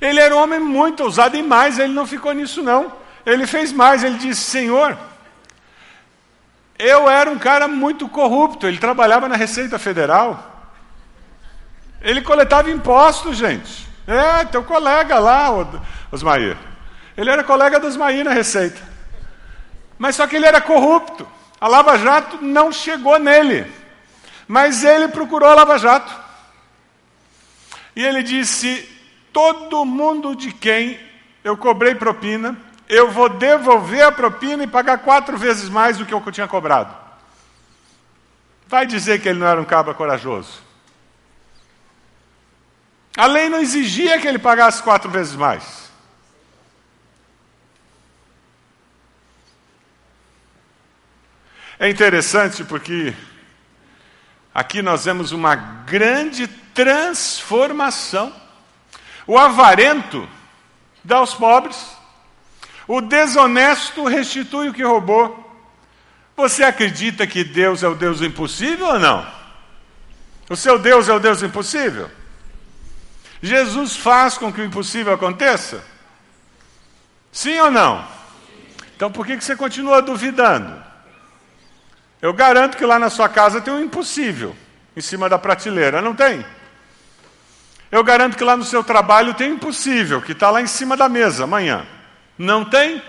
Ele 0.00 0.18
era 0.18 0.34
um 0.34 0.38
homem 0.38 0.58
muito 0.58 1.02
ousado 1.02 1.36
e 1.36 1.42
mais, 1.42 1.78
ele 1.78 1.92
não 1.92 2.06
ficou 2.06 2.32
nisso 2.32 2.62
não. 2.62 2.92
Ele 3.24 3.46
fez 3.46 3.72
mais, 3.72 4.02
ele 4.02 4.18
disse, 4.18 4.40
Senhor, 4.40 4.98
eu 6.78 7.08
era 7.08 7.30
um 7.30 7.38
cara 7.38 7.68
muito 7.68 8.08
corrupto, 8.08 8.66
ele 8.66 8.78
trabalhava 8.78 9.28
na 9.28 9.36
Receita 9.36 9.78
Federal. 9.78 10.50
Ele 12.00 12.20
coletava 12.20 12.70
impostos, 12.70 13.36
gente. 13.36 13.86
É, 14.06 14.44
teu 14.46 14.64
colega 14.64 15.18
lá, 15.18 15.48
Osmair. 16.10 16.56
Ele 17.16 17.30
era 17.30 17.44
colega 17.44 17.78
dos 17.78 17.96
Maí 17.96 18.24
na 18.24 18.32
Receita. 18.32 18.80
Mas 19.96 20.16
só 20.16 20.26
que 20.26 20.34
ele 20.34 20.46
era 20.46 20.60
corrupto. 20.60 21.28
A 21.60 21.68
Lava 21.68 21.96
Jato 21.96 22.38
não 22.42 22.72
chegou 22.72 23.18
nele. 23.20 23.81
Mas 24.46 24.84
ele 24.84 25.08
procurou 25.08 25.48
a 25.48 25.54
Lava 25.54 25.78
Jato. 25.78 26.12
E 27.94 28.04
ele 28.04 28.22
disse: 28.22 28.88
Todo 29.32 29.84
mundo 29.84 30.34
de 30.34 30.52
quem 30.52 30.98
eu 31.44 31.56
cobrei 31.56 31.94
propina, 31.94 32.56
eu 32.88 33.10
vou 33.10 33.28
devolver 33.28 34.02
a 34.02 34.12
propina 34.12 34.64
e 34.64 34.66
pagar 34.66 34.98
quatro 34.98 35.36
vezes 35.36 35.68
mais 35.68 35.98
do 35.98 36.06
que 36.06 36.12
eu 36.12 36.22
tinha 36.32 36.48
cobrado. 36.48 36.94
Vai 38.66 38.86
dizer 38.86 39.20
que 39.20 39.28
ele 39.28 39.38
não 39.38 39.46
era 39.46 39.60
um 39.60 39.64
cabra 39.64 39.94
corajoso. 39.94 40.62
A 43.16 43.26
lei 43.26 43.48
não 43.48 43.60
exigia 43.60 44.18
que 44.18 44.26
ele 44.26 44.38
pagasse 44.38 44.82
quatro 44.82 45.10
vezes 45.10 45.34
mais. 45.34 45.90
É 51.78 51.90
interessante 51.90 52.64
porque 52.64 53.12
aqui 54.54 54.82
nós 54.82 55.04
vemos 55.04 55.32
uma 55.32 55.54
grande 55.54 56.46
transformação. 56.46 58.32
O 59.26 59.38
avarento 59.38 60.28
dá 61.04 61.16
aos 61.16 61.34
pobres, 61.34 61.96
o 62.86 63.00
desonesto 63.00 64.04
restitui 64.04 64.68
o 64.68 64.74
que 64.74 64.82
roubou. 64.82 65.38
Você 66.36 66.64
acredita 66.64 67.26
que 67.26 67.44
Deus 67.44 67.82
é 67.82 67.88
o 67.88 67.94
Deus 67.94 68.20
impossível 68.20 68.86
ou 68.86 68.98
não? 68.98 69.26
O 70.48 70.56
seu 70.56 70.78
Deus 70.78 71.08
é 71.08 71.12
o 71.12 71.20
Deus 71.20 71.42
impossível? 71.42 72.10
Jesus 73.40 73.96
faz 73.96 74.38
com 74.38 74.52
que 74.52 74.60
o 74.60 74.64
impossível 74.64 75.12
aconteça? 75.12 75.84
Sim 77.30 77.58
ou 77.60 77.70
não? 77.70 78.06
Então 78.96 79.10
por 79.10 79.26
que 79.26 79.40
você 79.40 79.56
continua 79.56 80.02
duvidando? 80.02 80.91
Eu 82.22 82.32
garanto 82.32 82.76
que 82.76 82.86
lá 82.86 83.00
na 83.00 83.10
sua 83.10 83.28
casa 83.28 83.60
tem 83.60 83.74
um 83.74 83.80
impossível 83.80 84.56
em 84.96 85.00
cima 85.00 85.28
da 85.28 85.36
prateleira, 85.36 86.00
não 86.00 86.14
tem? 86.14 86.46
Eu 87.90 88.04
garanto 88.04 88.36
que 88.36 88.44
lá 88.44 88.56
no 88.56 88.64
seu 88.64 88.84
trabalho 88.84 89.34
tem 89.34 89.50
um 89.50 89.56
impossível 89.56 90.22
que 90.22 90.30
está 90.30 90.48
lá 90.48 90.62
em 90.62 90.68
cima 90.68 90.96
da 90.96 91.08
mesa 91.08 91.42
amanhã. 91.42 91.84
Não 92.38 92.64
tem? 92.64 93.02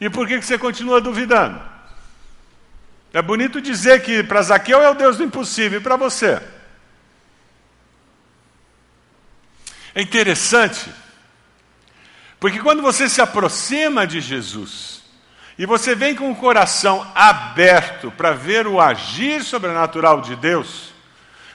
E 0.00 0.08
por 0.08 0.26
que, 0.26 0.38
que 0.38 0.46
você 0.46 0.56
continua 0.56 0.98
duvidando? 0.98 1.60
É 3.12 3.20
bonito 3.20 3.60
dizer 3.60 4.02
que 4.02 4.22
para 4.22 4.40
Zaqueu 4.40 4.80
é 4.80 4.88
o 4.88 4.94
Deus 4.94 5.18
do 5.18 5.24
impossível 5.24 5.78
e 5.78 5.82
para 5.82 5.96
você. 5.96 6.40
É 9.94 10.00
interessante, 10.00 10.90
porque 12.40 12.60
quando 12.60 12.80
você 12.80 13.10
se 13.10 13.20
aproxima 13.20 14.06
de 14.06 14.22
Jesus, 14.22 15.01
e 15.58 15.66
você 15.66 15.94
vem 15.94 16.14
com 16.14 16.30
o 16.30 16.36
coração 16.36 17.06
aberto 17.14 18.10
para 18.10 18.32
ver 18.32 18.66
o 18.66 18.80
agir 18.80 19.42
sobrenatural 19.42 20.20
de 20.20 20.34
Deus, 20.36 20.92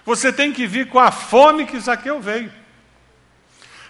você 0.05 0.31
tem 0.31 0.53
que 0.53 0.67
vir 0.67 0.87
com 0.87 0.99
a 0.99 1.11
fome 1.11 1.65
que 1.65 1.79
Zaqueu 1.79 2.21
veio. 2.21 2.51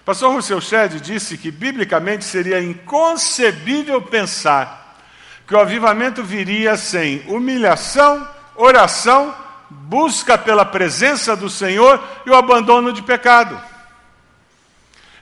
Pastor 0.04 0.32
Rousseau 0.32 0.62
Shedd 0.62 1.02
disse 1.02 1.38
que, 1.38 1.52
biblicamente, 1.52 2.24
seria 2.24 2.62
inconcebível 2.62 4.02
pensar 4.02 4.98
que 5.46 5.54
o 5.54 5.60
avivamento 5.60 6.24
viria 6.24 6.78
sem 6.78 7.24
humilhação, 7.28 8.28
oração, 8.56 9.36
busca 9.70 10.38
pela 10.38 10.66
presença 10.66 11.36
do 11.36 11.50
Senhor 11.50 12.02
e 12.26 12.30
o 12.30 12.36
abandono 12.36 12.94
de 12.94 13.02
pecado. 13.02 13.62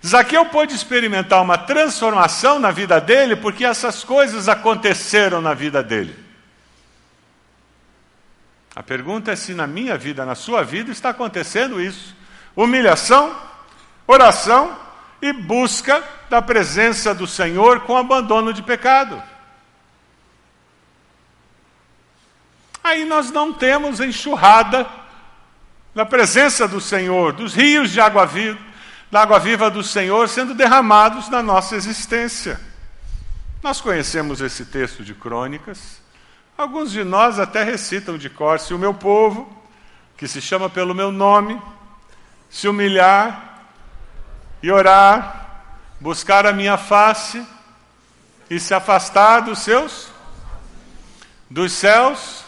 Zaqueu 0.05 0.45
pôde 0.45 0.75
experimentar 0.75 1.41
uma 1.41 1.57
transformação 1.57 2.59
na 2.59 2.69
vida 2.69 3.01
dele 3.01 3.35
porque 3.35 3.65
essas 3.65 4.03
coisas 4.03 4.47
aconteceram 4.47 5.41
na 5.41 5.55
vida 5.55 5.81
dele. 5.81 6.15
A 8.75 8.83
pergunta 8.83 9.31
é 9.31 9.35
se 9.35 9.55
na 9.55 9.65
minha 9.65 9.97
vida, 9.97 10.23
na 10.23 10.35
sua 10.35 10.63
vida, 10.63 10.91
está 10.91 11.09
acontecendo 11.09 11.81
isso: 11.81 12.15
humilhação, 12.55 13.35
oração 14.05 14.77
e 15.19 15.33
busca 15.33 16.03
da 16.29 16.39
presença 16.39 17.15
do 17.15 17.25
Senhor 17.25 17.79
com 17.79 17.97
abandono 17.97 18.53
de 18.53 18.61
pecado. 18.61 19.21
Aí 22.83 23.05
nós 23.05 23.31
não 23.31 23.51
temos 23.51 23.99
enxurrada 23.99 24.85
na 25.95 26.05
presença 26.05 26.67
do 26.67 26.79
Senhor, 26.79 27.33
dos 27.33 27.55
rios 27.55 27.89
de 27.89 27.99
água 27.99 28.27
viva 28.27 28.74
da 29.11 29.21
água 29.21 29.39
viva 29.39 29.69
do 29.69 29.83
Senhor 29.83 30.27
sendo 30.29 30.53
derramados 30.53 31.29
na 31.29 31.41
nossa 31.41 31.75
existência. 31.75 32.59
Nós 33.61 33.81
conhecemos 33.81 34.41
esse 34.41 34.65
texto 34.65 35.03
de 35.03 35.13
crônicas. 35.13 36.01
Alguns 36.57 36.91
de 36.91 37.03
nós 37.03 37.39
até 37.39 37.63
recitam 37.63 38.17
de 38.17 38.29
cor: 38.29 38.59
se 38.59 38.73
o 38.73 38.79
meu 38.79 38.93
povo, 38.93 39.51
que 40.15 40.27
se 40.27 40.39
chama 40.39 40.69
pelo 40.69 40.95
meu 40.95 41.11
nome, 41.11 41.61
se 42.49 42.67
humilhar 42.67 43.67
e 44.61 44.71
orar, 44.71 45.63
buscar 45.99 46.45
a 46.45 46.53
minha 46.53 46.77
face 46.77 47.45
e 48.49 48.59
se 48.59 48.73
afastar 48.73 49.41
dos 49.41 49.59
seus, 49.59 50.07
dos 51.49 51.73
céus, 51.73 52.44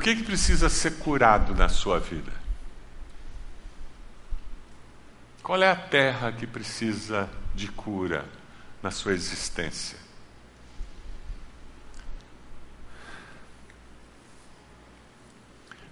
que, 0.00 0.16
que 0.16 0.22
precisa 0.22 0.68
ser 0.68 0.98
curado 0.98 1.54
na 1.54 1.68
sua 1.68 2.00
vida? 2.00 2.32
Qual 5.42 5.62
é 5.62 5.70
a 5.70 5.76
terra 5.76 6.32
que 6.32 6.46
precisa 6.46 7.28
de 7.54 7.68
cura 7.68 8.24
na 8.82 8.90
sua 8.90 9.12
existência? 9.12 9.98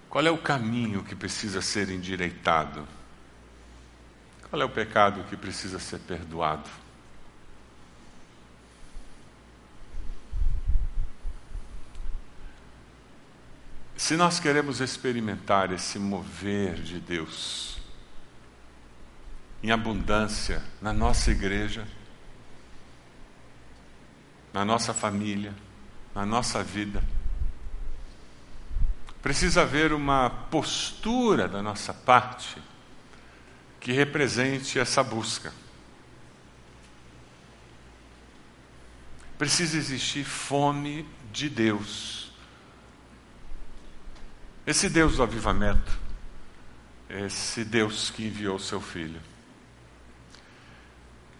Qual 0.09 0.25
é 0.25 0.31
o 0.31 0.37
caminho 0.39 1.03
que 1.03 1.15
precisa 1.15 1.61
ser 1.61 1.89
endireitado? 1.89 2.87
Qual 4.49 4.59
é 4.59 4.65
o 4.65 4.69
pecado 4.69 5.23
que 5.25 5.37
precisa 5.37 5.77
ser 5.77 5.99
perdoado? 5.99 6.69
Se 14.09 14.17
nós 14.17 14.39
queremos 14.39 14.81
experimentar 14.81 15.71
esse 15.71 15.99
mover 15.99 16.81
de 16.81 16.99
Deus 16.99 17.77
em 19.61 19.69
abundância 19.69 20.63
na 20.81 20.91
nossa 20.91 21.29
igreja, 21.29 21.87
na 24.51 24.65
nossa 24.65 24.95
família, 24.95 25.53
na 26.15 26.25
nossa 26.25 26.63
vida, 26.63 27.03
precisa 29.21 29.61
haver 29.61 29.93
uma 29.93 30.31
postura 30.49 31.47
da 31.47 31.61
nossa 31.61 31.93
parte 31.93 32.59
que 33.79 33.91
represente 33.91 34.79
essa 34.79 35.03
busca. 35.03 35.53
precisa 39.37 39.77
existir 39.77 40.23
fome 40.23 41.07
de 41.31 41.47
Deus. 41.47 42.18
Esse 44.69 44.87
Deus 44.87 45.15
do 45.15 45.23
avivamento, 45.23 45.97
esse 47.09 47.65
Deus 47.65 48.11
que 48.11 48.27
enviou 48.27 48.57
o 48.57 48.59
seu 48.59 48.79
filho. 48.79 49.19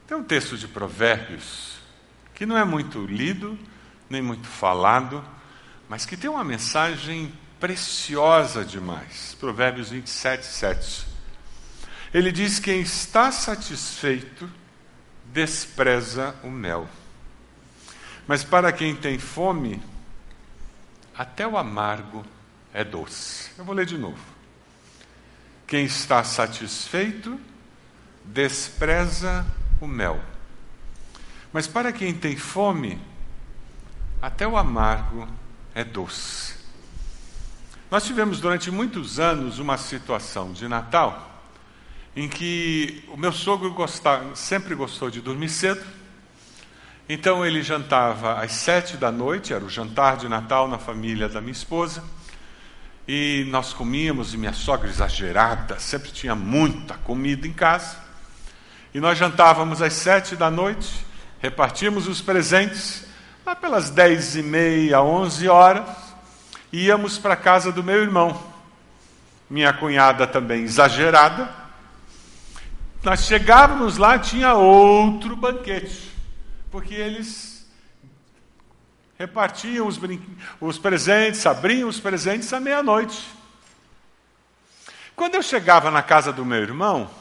Tem 0.07 0.17
um 0.17 0.24
texto 0.24 0.57
de 0.57 0.67
Provérbios 0.67 1.77
que 2.33 2.43
não 2.43 2.57
é 2.57 2.65
muito 2.65 3.05
lido, 3.05 3.55
nem 4.09 4.19
muito 4.19 4.48
falado, 4.48 5.24
mas 5.88 6.07
que 6.07 6.17
tem 6.17 6.27
uma 6.27 6.43
mensagem 6.43 7.31
preciosa 7.59 8.65
demais. 8.65 9.38
Provérbios 9.39 9.91
27, 9.91 10.43
7. 10.43 11.07
Ele 12.12 12.31
diz: 12.31 12.57
Quem 12.57 12.81
está 12.81 13.31
satisfeito 13.31 14.50
despreza 15.25 16.36
o 16.43 16.50
mel. 16.50 16.89
Mas 18.27 18.43
para 18.43 18.71
quem 18.71 18.95
tem 18.95 19.19
fome, 19.19 19.79
até 21.15 21.48
o 21.48 21.59
amargo 21.59 22.25
é 22.73 22.83
doce. 22.83 23.51
Eu 23.57 23.65
vou 23.65 23.75
ler 23.75 23.85
de 23.85 23.97
novo. 23.97 24.19
Quem 25.67 25.85
está 25.85 26.23
satisfeito 26.23 27.39
despreza 28.25 29.45
o 29.79 29.88
mel. 29.88 30.19
Mas 31.51 31.67
para 31.67 31.91
quem 31.91 32.13
tem 32.13 32.38
fome, 32.38 32.99
até 34.21 34.47
o 34.47 34.57
amargo 34.57 35.27
é 35.73 35.83
doce. 35.83 36.55
Nós 37.89 38.05
tivemos 38.05 38.39
durante 38.39 38.69
muitos 38.69 39.19
anos 39.19 39.57
uma 39.57 39.77
situação 39.77 40.53
de 40.53 40.67
Natal 40.67 41.29
em 42.15 42.27
que 42.27 43.03
o 43.09 43.17
meu 43.17 43.31
sogro 43.31 43.73
gostava, 43.73 44.35
sempre 44.35 44.75
gostou 44.75 45.09
de 45.09 45.21
dormir 45.21 45.49
cedo, 45.49 45.85
então 47.07 47.45
ele 47.45 47.63
jantava 47.63 48.41
às 48.41 48.51
sete 48.51 48.97
da 48.97 49.11
noite, 49.11 49.53
era 49.53 49.63
o 49.63 49.69
jantar 49.69 50.17
de 50.17 50.27
Natal 50.27 50.67
na 50.67 50.77
família 50.77 51.29
da 51.29 51.39
minha 51.39 51.53
esposa, 51.53 52.03
e 53.11 53.43
nós 53.49 53.73
comíamos, 53.73 54.35
e 54.35 54.37
minha 54.37 54.53
sogra 54.53 54.87
exagerada, 54.87 55.79
sempre 55.79 56.11
tinha 56.11 56.35
muita 56.35 56.93
comida 56.93 57.47
em 57.47 57.51
casa, 57.51 57.97
e 58.93 58.99
nós 58.99 59.17
jantávamos 59.17 59.81
às 59.81 59.93
sete 59.93 60.35
da 60.35 60.51
noite, 60.51 60.87
repartimos 61.39 62.07
os 62.07 62.21
presentes, 62.21 63.07
lá 63.43 63.55
pelas 63.55 63.89
dez 63.89 64.35
e 64.35 64.43
meia, 64.43 65.01
onze 65.01 65.47
horas, 65.47 65.89
íamos 66.71 67.17
para 67.17 67.33
a 67.33 67.35
casa 67.35 67.71
do 67.71 67.83
meu 67.83 67.99
irmão. 67.99 68.39
Minha 69.49 69.73
cunhada 69.73 70.27
também 70.27 70.61
exagerada. 70.61 71.49
Nós 73.01 73.21
chegávamos 73.21 73.97
lá, 73.97 74.19
tinha 74.19 74.53
outro 74.53 75.35
banquete, 75.35 76.11
porque 76.69 76.93
eles 76.93 77.49
repartiam 79.19 79.85
os, 79.85 79.99
os 80.59 80.79
presentes, 80.79 81.45
abriam 81.45 81.88
os 81.88 81.99
presentes 81.99 82.51
à 82.51 82.59
meia-noite. 82.59 83.29
Quando 85.15 85.35
eu 85.35 85.43
chegava 85.43 85.91
na 85.91 86.01
casa 86.01 86.33
do 86.33 86.43
meu 86.43 86.61
irmão, 86.61 87.11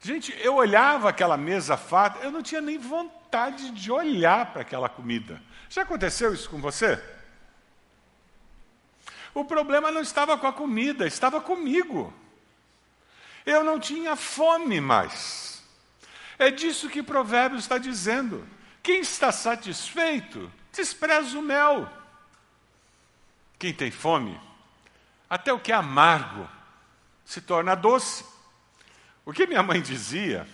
gente, 0.00 0.34
eu 0.40 0.54
olhava 0.54 1.10
aquela 1.10 1.36
mesa 1.36 1.76
farta, 1.76 2.24
eu 2.24 2.32
não 2.32 2.42
tinha 2.42 2.60
nem 2.60 2.78
vontade 2.78 3.20
vontade 3.30 3.70
de 3.70 3.92
olhar 3.92 4.46
para 4.46 4.62
aquela 4.62 4.88
comida. 4.88 5.40
Já 5.68 5.82
aconteceu 5.82 6.34
isso 6.34 6.50
com 6.50 6.60
você? 6.60 7.00
O 9.32 9.44
problema 9.44 9.92
não 9.92 10.00
estava 10.00 10.36
com 10.36 10.48
a 10.48 10.52
comida, 10.52 11.06
estava 11.06 11.40
comigo. 11.40 12.12
Eu 13.46 13.62
não 13.62 13.78
tinha 13.78 14.16
fome 14.16 14.80
mais. 14.80 15.62
É 16.40 16.50
disso 16.50 16.88
que 16.88 17.04
Provérbios 17.04 17.62
está 17.62 17.78
dizendo. 17.78 18.44
Quem 18.82 19.00
está 19.00 19.30
satisfeito, 19.30 20.50
despreza 20.72 21.38
o 21.38 21.42
mel. 21.42 21.88
Quem 23.58 23.72
tem 23.72 23.90
fome, 23.90 24.40
até 25.28 25.52
o 25.52 25.60
que 25.60 25.72
é 25.72 25.74
amargo 25.74 26.48
se 27.24 27.40
torna 27.40 27.74
doce. 27.74 28.24
O 29.24 29.32
que 29.32 29.46
minha 29.46 29.62
mãe 29.62 29.80
dizia, 29.80 30.46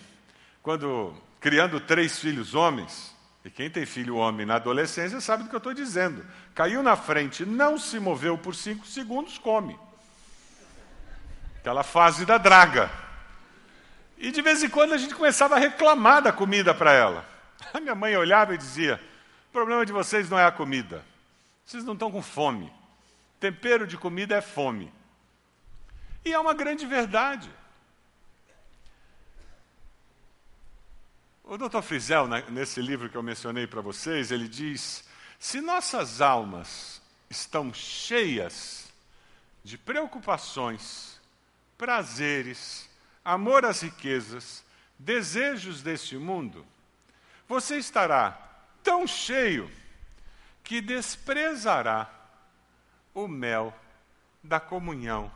quando 0.61 1.15
criando 1.39 1.79
três 1.79 2.19
filhos 2.19 2.53
homens, 2.53 3.15
e 3.47 3.49
quem 3.49 3.69
tem 3.69 3.85
filho 3.85 4.17
homem 4.17 4.45
na 4.45 4.55
adolescência 4.55 5.21
sabe 5.21 5.43
do 5.43 5.49
que 5.49 5.55
eu 5.55 5.59
estou 5.59 5.73
dizendo. 5.73 6.25
Caiu 6.53 6.83
na 6.83 6.97
frente, 6.97 7.45
não 7.45 7.77
se 7.77 7.97
moveu 7.97 8.37
por 8.37 8.53
cinco 8.53 8.85
segundos, 8.85 9.37
come. 9.37 9.79
Aquela 11.59 11.81
fase 11.81 12.25
da 12.25 12.37
draga. 12.37 12.91
E 14.17 14.31
de 14.31 14.41
vez 14.41 14.61
em 14.63 14.69
quando 14.69 14.93
a 14.93 14.97
gente 14.97 15.15
começava 15.15 15.55
a 15.55 15.59
reclamar 15.59 16.21
da 16.21 16.33
comida 16.33 16.73
para 16.73 16.91
ela. 16.91 17.25
A 17.73 17.79
minha 17.79 17.95
mãe 17.95 18.17
olhava 18.17 18.53
e 18.53 18.57
dizia: 18.57 19.01
problema 19.57 19.83
de 19.83 19.91
vocês 19.91 20.29
não 20.29 20.37
é 20.37 20.45
a 20.45 20.51
comida. 20.51 21.03
Vocês 21.65 21.83
não 21.83 21.93
estão 21.93 22.11
com 22.11 22.21
fome. 22.21 22.71
Tempero 23.39 23.87
de 23.87 23.97
comida 23.97 24.35
é 24.35 24.41
fome. 24.41 24.93
E 26.23 26.31
é 26.31 26.37
uma 26.37 26.53
grande 26.53 26.85
verdade. 26.85 27.51
O 31.43 31.57
Dr. 31.57 31.81
Frizel, 31.81 32.27
nesse 32.49 32.79
livro 32.79 33.09
que 33.09 33.17
eu 33.17 33.23
mencionei 33.23 33.65
para 33.65 33.81
vocês, 33.81 34.29
ele 34.31 34.47
diz: 34.47 35.03
se 35.39 35.59
nossas 35.59 36.21
almas 36.21 37.01
estão 37.27 37.73
cheias 37.73 38.93
de 39.63 39.75
preocupações, 39.75 41.19
prazeres, 41.79 42.87
amor 43.25 43.65
às 43.65 43.81
riquezas, 43.81 44.63
desejos 44.99 45.81
deste 45.81 46.15
mundo, 46.15 46.63
você 47.47 47.77
estará 47.77 48.46
tão 48.87 49.05
cheio 49.05 49.69
que 50.63 50.79
desprezará 50.79 52.09
o 53.13 53.27
mel 53.27 53.77
da 54.41 54.61
comunhão 54.61 55.29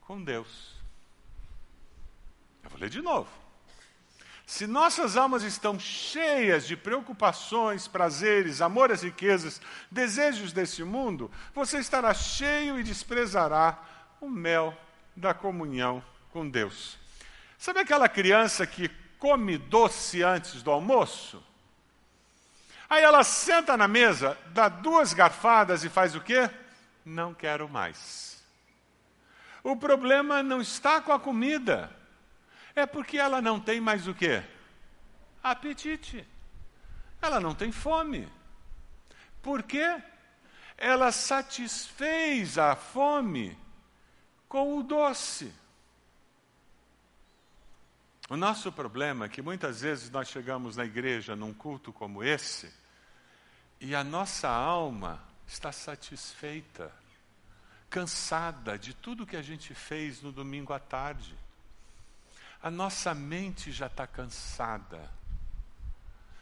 com 0.00 0.24
Deus. 0.24 0.74
Eu 2.64 2.70
vou 2.70 2.80
ler 2.80 2.88
de 2.88 3.02
novo. 3.02 3.28
Se 4.46 4.66
nossas 4.66 5.18
almas 5.18 5.42
estão 5.42 5.78
cheias 5.78 6.66
de 6.66 6.78
preocupações, 6.78 7.86
prazeres, 7.86 8.62
amor 8.62 8.90
às 8.90 9.02
riquezas, 9.02 9.60
desejos 9.90 10.50
desse 10.50 10.82
mundo, 10.82 11.30
você 11.54 11.76
estará 11.78 12.14
cheio 12.14 12.80
e 12.80 12.82
desprezará 12.82 13.84
o 14.18 14.30
mel 14.30 14.74
da 15.14 15.34
comunhão 15.34 16.02
com 16.30 16.48
Deus. 16.48 16.96
Sabe 17.58 17.80
aquela 17.80 18.08
criança 18.08 18.66
que 18.66 18.88
come 19.18 19.58
doce 19.58 20.22
antes 20.22 20.62
do 20.62 20.70
almoço? 20.70 21.44
Aí 22.88 23.02
ela 23.02 23.24
senta 23.24 23.76
na 23.76 23.88
mesa, 23.88 24.38
dá 24.48 24.68
duas 24.68 25.12
garfadas 25.12 25.84
e 25.84 25.88
faz 25.88 26.14
o 26.14 26.20
quê? 26.20 26.48
Não 27.04 27.34
quero 27.34 27.68
mais. 27.68 28.44
O 29.62 29.76
problema 29.76 30.42
não 30.42 30.60
está 30.60 31.00
com 31.00 31.12
a 31.12 31.18
comida. 31.18 31.90
É 32.74 32.86
porque 32.86 33.18
ela 33.18 33.42
não 33.42 33.58
tem 33.58 33.80
mais 33.80 34.06
o 34.06 34.14
quê? 34.14 34.42
Apetite. 35.42 36.26
Ela 37.20 37.40
não 37.40 37.54
tem 37.54 37.72
fome. 37.72 38.28
Por 39.42 39.62
quê? 39.62 40.00
Ela 40.76 41.10
satisfez 41.10 42.58
a 42.58 42.76
fome 42.76 43.58
com 44.48 44.78
o 44.78 44.82
doce. 44.82 45.52
O 48.28 48.36
nosso 48.36 48.72
problema 48.72 49.26
é 49.26 49.28
que 49.28 49.40
muitas 49.40 49.82
vezes 49.82 50.10
nós 50.10 50.28
chegamos 50.28 50.76
na 50.76 50.84
igreja 50.84 51.36
num 51.36 51.54
culto 51.54 51.92
como 51.92 52.24
esse 52.24 52.72
e 53.80 53.94
a 53.94 54.02
nossa 54.02 54.48
alma 54.48 55.22
está 55.46 55.70
satisfeita, 55.70 56.92
cansada 57.88 58.76
de 58.76 58.94
tudo 58.94 59.26
que 59.26 59.36
a 59.36 59.42
gente 59.42 59.72
fez 59.74 60.22
no 60.22 60.32
domingo 60.32 60.72
à 60.72 60.78
tarde. 60.80 61.36
A 62.60 62.68
nossa 62.68 63.14
mente 63.14 63.70
já 63.70 63.86
está 63.86 64.08
cansada. 64.08 65.08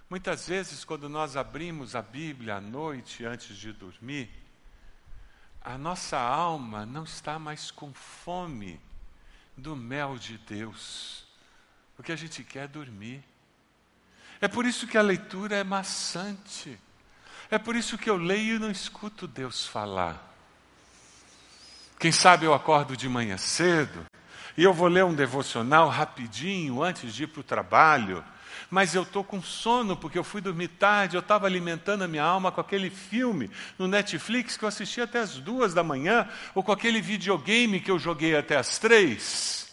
Muitas 0.08 0.48
vezes, 0.48 0.84
quando 0.84 1.06
nós 1.08 1.36
abrimos 1.36 1.94
a 1.94 2.00
Bíblia 2.00 2.56
à 2.56 2.60
noite 2.62 3.26
antes 3.26 3.56
de 3.56 3.72
dormir, 3.74 4.30
a 5.60 5.76
nossa 5.76 6.18
alma 6.18 6.86
não 6.86 7.04
está 7.04 7.38
mais 7.38 7.70
com 7.70 7.92
fome 7.92 8.80
do 9.56 9.76
mel 9.76 10.16
de 10.16 10.38
Deus, 10.38 11.23
porque 11.96 12.12
a 12.12 12.16
gente 12.16 12.42
quer 12.42 12.68
dormir. 12.68 13.22
É 14.40 14.48
por 14.48 14.66
isso 14.66 14.86
que 14.86 14.98
a 14.98 15.02
leitura 15.02 15.56
é 15.56 15.64
maçante. 15.64 16.78
É 17.50 17.58
por 17.58 17.76
isso 17.76 17.96
que 17.96 18.10
eu 18.10 18.16
leio 18.16 18.56
e 18.56 18.58
não 18.58 18.70
escuto 18.70 19.26
Deus 19.26 19.66
falar. 19.66 20.34
Quem 21.98 22.12
sabe 22.12 22.44
eu 22.44 22.52
acordo 22.52 22.96
de 22.96 23.08
manhã 23.08 23.36
cedo, 23.38 24.04
e 24.56 24.62
eu 24.62 24.72
vou 24.72 24.88
ler 24.88 25.04
um 25.04 25.14
devocional 25.14 25.88
rapidinho 25.88 26.82
antes 26.82 27.14
de 27.14 27.24
ir 27.24 27.26
para 27.28 27.40
o 27.40 27.44
trabalho, 27.44 28.24
mas 28.70 28.94
eu 28.94 29.02
estou 29.02 29.24
com 29.24 29.42
sono 29.42 29.96
porque 29.96 30.18
eu 30.18 30.24
fui 30.24 30.40
dormir 30.40 30.68
tarde, 30.68 31.16
eu 31.16 31.20
estava 31.20 31.46
alimentando 31.46 32.04
a 32.04 32.08
minha 32.08 32.22
alma 32.22 32.52
com 32.52 32.60
aquele 32.60 32.90
filme 32.90 33.50
no 33.78 33.88
Netflix 33.88 34.56
que 34.56 34.64
eu 34.64 34.68
assisti 34.68 35.00
até 35.00 35.20
as 35.20 35.36
duas 35.36 35.72
da 35.74 35.82
manhã, 35.82 36.28
ou 36.54 36.62
com 36.62 36.72
aquele 36.72 37.00
videogame 37.00 37.80
que 37.80 37.90
eu 37.90 37.98
joguei 37.98 38.36
até 38.36 38.56
as 38.56 38.78
três. 38.78 39.63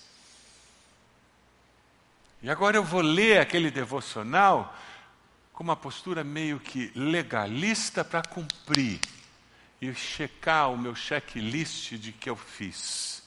E 2.43 2.49
agora 2.49 2.75
eu 2.75 2.83
vou 2.83 3.01
ler 3.01 3.39
aquele 3.39 3.69
devocional 3.69 4.75
com 5.53 5.63
uma 5.63 5.75
postura 5.75 6.23
meio 6.23 6.59
que 6.59 6.91
legalista 6.95 8.03
para 8.03 8.23
cumprir 8.23 8.99
e 9.79 9.93
checar 9.93 10.71
o 10.71 10.77
meu 10.77 10.95
checklist 10.95 11.93
de 11.93 12.11
que 12.11 12.29
eu 12.29 12.35
fiz. 12.35 13.21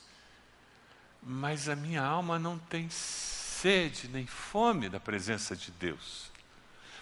Mas 1.22 1.68
a 1.68 1.76
minha 1.76 2.02
alma 2.02 2.40
não 2.40 2.58
tem 2.58 2.90
sede 2.90 4.08
nem 4.08 4.26
fome 4.26 4.88
da 4.88 4.98
presença 4.98 5.54
de 5.54 5.70
Deus, 5.70 6.30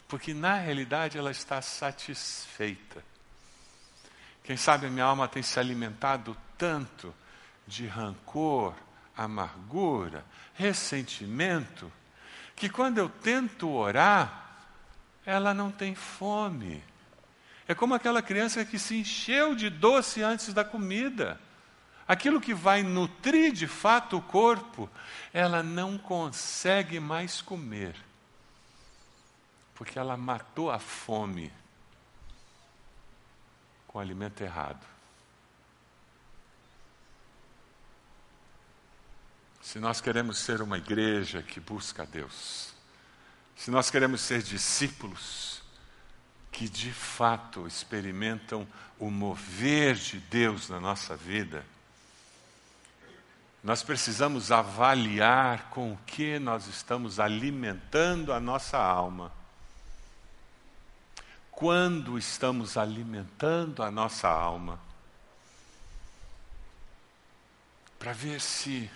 porque 0.06 0.34
na 0.34 0.56
realidade 0.56 1.16
ela 1.16 1.30
está 1.30 1.62
satisfeita. 1.62 3.02
Quem 4.44 4.56
sabe 4.56 4.86
a 4.86 4.90
minha 4.90 5.04
alma 5.06 5.28
tem 5.28 5.42
se 5.42 5.58
alimentado 5.58 6.36
tanto 6.58 7.14
de 7.66 7.86
rancor, 7.86 8.74
amargura, 9.16 10.24
ressentimento, 10.54 11.90
que 12.62 12.68
quando 12.68 12.98
eu 12.98 13.08
tento 13.08 13.68
orar, 13.68 14.54
ela 15.26 15.52
não 15.52 15.72
tem 15.72 15.96
fome. 15.96 16.80
É 17.66 17.74
como 17.74 17.92
aquela 17.92 18.22
criança 18.22 18.64
que 18.64 18.78
se 18.78 19.00
encheu 19.00 19.56
de 19.56 19.68
doce 19.68 20.22
antes 20.22 20.54
da 20.54 20.64
comida. 20.64 21.40
Aquilo 22.06 22.40
que 22.40 22.54
vai 22.54 22.84
nutrir 22.84 23.50
de 23.50 23.66
fato 23.66 24.16
o 24.16 24.22
corpo, 24.22 24.88
ela 25.32 25.60
não 25.60 25.98
consegue 25.98 27.00
mais 27.00 27.40
comer. 27.40 27.96
Porque 29.74 29.98
ela 29.98 30.16
matou 30.16 30.70
a 30.70 30.78
fome 30.78 31.52
com 33.88 33.98
o 33.98 34.00
alimento 34.00 34.40
errado. 34.40 34.86
Se 39.62 39.78
nós 39.78 40.00
queremos 40.00 40.38
ser 40.38 40.60
uma 40.60 40.76
igreja 40.76 41.40
que 41.40 41.60
busca 41.60 42.04
Deus, 42.04 42.74
se 43.56 43.70
nós 43.70 43.90
queremos 43.90 44.20
ser 44.20 44.42
discípulos 44.42 45.62
que 46.50 46.68
de 46.68 46.92
fato 46.92 47.66
experimentam 47.66 48.66
o 48.98 49.08
mover 49.08 49.94
de 49.94 50.18
Deus 50.18 50.68
na 50.68 50.80
nossa 50.80 51.16
vida, 51.16 51.64
nós 53.62 53.84
precisamos 53.84 54.50
avaliar 54.50 55.70
com 55.70 55.92
o 55.92 55.98
que 56.04 56.40
nós 56.40 56.66
estamos 56.66 57.20
alimentando 57.20 58.32
a 58.32 58.40
nossa 58.40 58.76
alma. 58.76 59.30
Quando 61.52 62.18
estamos 62.18 62.76
alimentando 62.76 63.84
a 63.84 63.90
nossa 63.90 64.28
alma, 64.28 64.80
para 68.00 68.12
ver 68.12 68.40
se, 68.40 68.90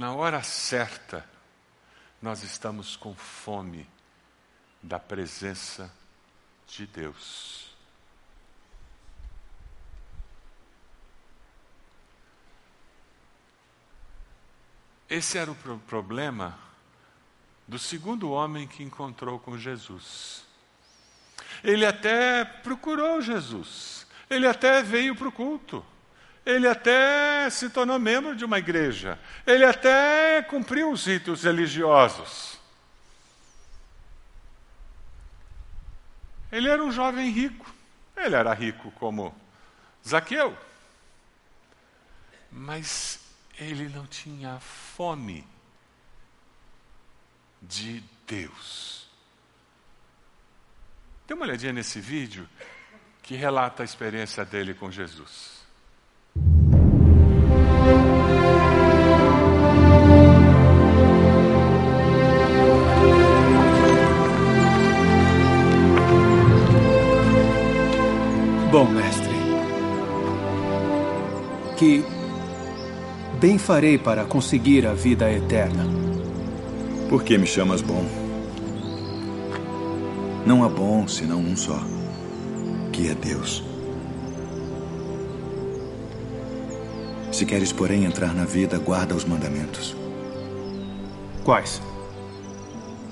na 0.00 0.14
hora 0.14 0.42
certa, 0.42 1.28
nós 2.22 2.42
estamos 2.42 2.96
com 2.96 3.14
fome 3.14 3.86
da 4.82 4.98
presença 4.98 5.92
de 6.66 6.86
Deus. 6.86 7.68
Esse 15.06 15.36
era 15.36 15.50
o 15.50 15.54
pro 15.54 15.78
problema 15.80 16.58
do 17.68 17.78
segundo 17.78 18.30
homem 18.30 18.66
que 18.66 18.82
encontrou 18.82 19.38
com 19.38 19.58
Jesus. 19.58 20.46
Ele 21.62 21.84
até 21.84 22.42
procurou 22.42 23.20
Jesus, 23.20 24.06
ele 24.30 24.46
até 24.46 24.82
veio 24.82 25.14
para 25.14 25.28
o 25.28 25.32
culto, 25.32 25.84
ele 26.44 26.66
até 26.66 27.48
se 27.50 27.68
tornou 27.68 27.98
membro 27.98 28.34
de 28.34 28.44
uma 28.44 28.58
igreja, 28.58 29.18
ele 29.46 29.64
até 29.64 30.42
cumpriu 30.42 30.90
os 30.90 31.06
ritos 31.06 31.42
religiosos. 31.44 32.58
Ele 36.50 36.68
era 36.68 36.82
um 36.82 36.90
jovem 36.90 37.30
rico, 37.30 37.72
ele 38.16 38.34
era 38.34 38.52
rico 38.52 38.90
como 38.92 39.34
Zaqueu, 40.06 40.56
mas 42.50 43.20
ele 43.58 43.88
não 43.88 44.06
tinha 44.06 44.58
fome 44.58 45.46
de 47.62 48.02
Deus. 48.26 49.08
Dê 51.28 51.34
uma 51.34 51.44
olhadinha 51.44 51.72
nesse 51.72 52.00
vídeo 52.00 52.48
que 53.22 53.36
relata 53.36 53.82
a 53.82 53.84
experiência 53.84 54.44
dele 54.44 54.74
com 54.74 54.90
Jesus. 54.90 55.59
Bom, 68.70 68.84
mestre, 68.84 69.34
que 71.76 72.04
bem 73.40 73.58
farei 73.58 73.98
para 73.98 74.24
conseguir 74.24 74.86
a 74.86 74.94
vida 74.94 75.28
eterna. 75.28 75.84
Por 77.08 77.24
que 77.24 77.36
me 77.36 77.48
chamas 77.48 77.82
bom? 77.82 78.06
Não 80.46 80.62
há 80.62 80.68
bom 80.68 81.08
senão 81.08 81.40
um 81.40 81.56
só, 81.56 81.80
que 82.92 83.08
é 83.08 83.14
Deus. 83.16 83.64
Se 87.32 87.44
queres, 87.44 87.72
porém, 87.72 88.04
entrar 88.04 88.32
na 88.32 88.44
vida, 88.44 88.78
guarda 88.78 89.16
os 89.16 89.24
mandamentos. 89.24 89.96
Quais? 91.42 91.82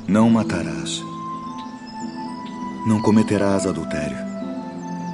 Não 0.06 0.30
matarás. 0.30 1.02
Não 2.86 3.02
cometerás 3.02 3.66
adultério. 3.66 4.37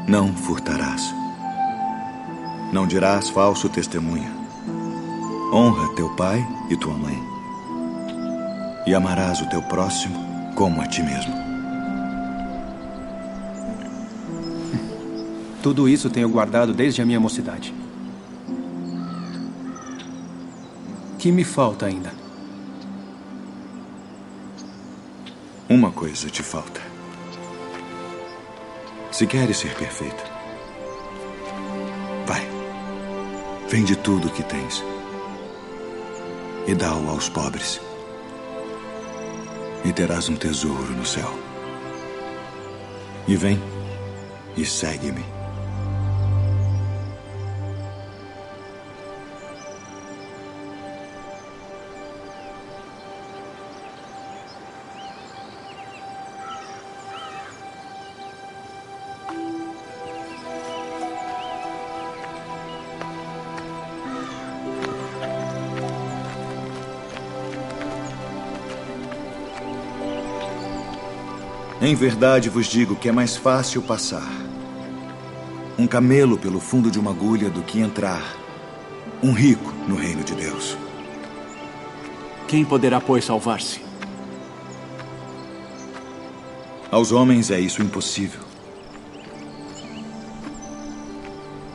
Não 0.06 0.34
furtarás. 0.34 1.14
Não 2.72 2.86
dirás 2.86 3.30
falso 3.30 3.68
testemunho 3.68 4.44
Honra 5.54 5.94
teu 5.94 6.10
pai 6.10 6.44
e 6.68 6.76
tua 6.76 6.94
mãe. 6.94 7.16
E 8.84 8.92
amarás 8.92 9.40
o 9.40 9.48
teu 9.48 9.62
próximo 9.62 10.18
como 10.56 10.82
a 10.82 10.86
ti 10.88 11.00
mesmo. 11.00 11.32
Tudo 15.62 15.88
isso 15.88 16.10
tenho 16.10 16.28
guardado 16.28 16.74
desde 16.74 17.00
a 17.00 17.06
minha 17.06 17.20
mocidade. 17.20 17.72
Que 21.20 21.30
me 21.30 21.44
falta 21.44 21.86
ainda? 21.86 22.12
Uma 25.68 25.92
coisa 25.92 26.28
te 26.28 26.42
falta. 26.42 26.93
Se 29.14 29.28
queres 29.28 29.58
ser 29.58 29.72
perfeita, 29.76 30.24
vai. 32.26 32.42
Vende 33.68 33.94
tudo 33.94 34.26
o 34.26 34.30
que 34.32 34.42
tens 34.42 34.82
e 36.66 36.74
dá-o 36.74 37.08
aos 37.08 37.28
pobres. 37.28 37.80
E 39.84 39.92
terás 39.92 40.28
um 40.28 40.34
tesouro 40.34 40.90
no 40.90 41.06
céu. 41.06 41.32
E 43.28 43.36
vem 43.36 43.62
e 44.56 44.66
segue-me. 44.66 45.33
Em 71.84 71.94
verdade 71.94 72.48
vos 72.48 72.64
digo 72.64 72.96
que 72.96 73.10
é 73.10 73.12
mais 73.12 73.36
fácil 73.36 73.82
passar 73.82 74.26
um 75.78 75.86
camelo 75.86 76.38
pelo 76.38 76.58
fundo 76.58 76.90
de 76.90 76.98
uma 76.98 77.10
agulha 77.10 77.50
do 77.50 77.60
que 77.60 77.78
entrar 77.78 78.22
um 79.22 79.32
rico 79.32 79.70
no 79.86 79.94
reino 79.94 80.24
de 80.24 80.34
Deus. 80.34 80.78
Quem 82.48 82.64
poderá, 82.64 83.02
pois, 83.02 83.26
salvar-se? 83.26 83.82
Aos 86.90 87.12
homens 87.12 87.50
é 87.50 87.60
isso 87.60 87.82
impossível. 87.82 88.40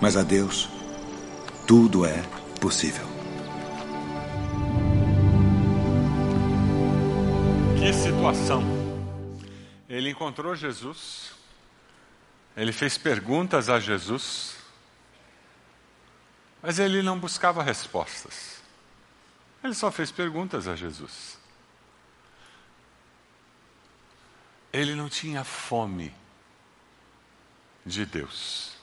Mas 0.01 0.17
a 0.17 0.23
Deus, 0.23 0.69
tudo 1.67 2.03
é 2.03 2.23
possível. 2.59 3.05
Que 7.77 7.93
situação! 7.93 8.78
Ele 9.89 10.11
encontrou 10.11 10.55
Jesus, 10.55 11.33
ele 12.55 12.71
fez 12.71 12.97
perguntas 12.97 13.67
a 13.67 13.79
Jesus, 13.79 14.55
mas 16.61 16.77
ele 16.77 17.01
não 17.01 17.19
buscava 17.19 17.63
respostas. 17.63 18.61
Ele 19.63 19.73
só 19.73 19.91
fez 19.91 20.11
perguntas 20.11 20.67
a 20.67 20.75
Jesus. 20.75 21.39
ele 24.71 24.95
não 24.95 25.09
tinha 25.09 25.43
fome 25.43 26.13
de 27.85 28.05
Deus. 28.05 28.77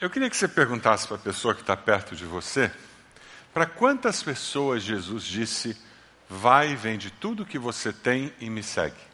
Eu 0.00 0.10
queria 0.10 0.28
que 0.28 0.36
você 0.36 0.48
perguntasse 0.48 1.06
para 1.06 1.16
a 1.16 1.20
pessoa 1.20 1.54
que 1.54 1.60
está 1.60 1.76
perto 1.76 2.16
de 2.16 2.24
você, 2.24 2.70
para 3.52 3.66
quantas 3.66 4.22
pessoas 4.22 4.82
Jesus 4.82 5.24
disse: 5.24 5.76
Vai 6.28 6.74
vende 6.74 7.10
tudo 7.10 7.46
que 7.46 7.58
você 7.58 7.92
tem 7.92 8.32
e 8.40 8.50
me 8.50 8.62
segue. 8.62 9.13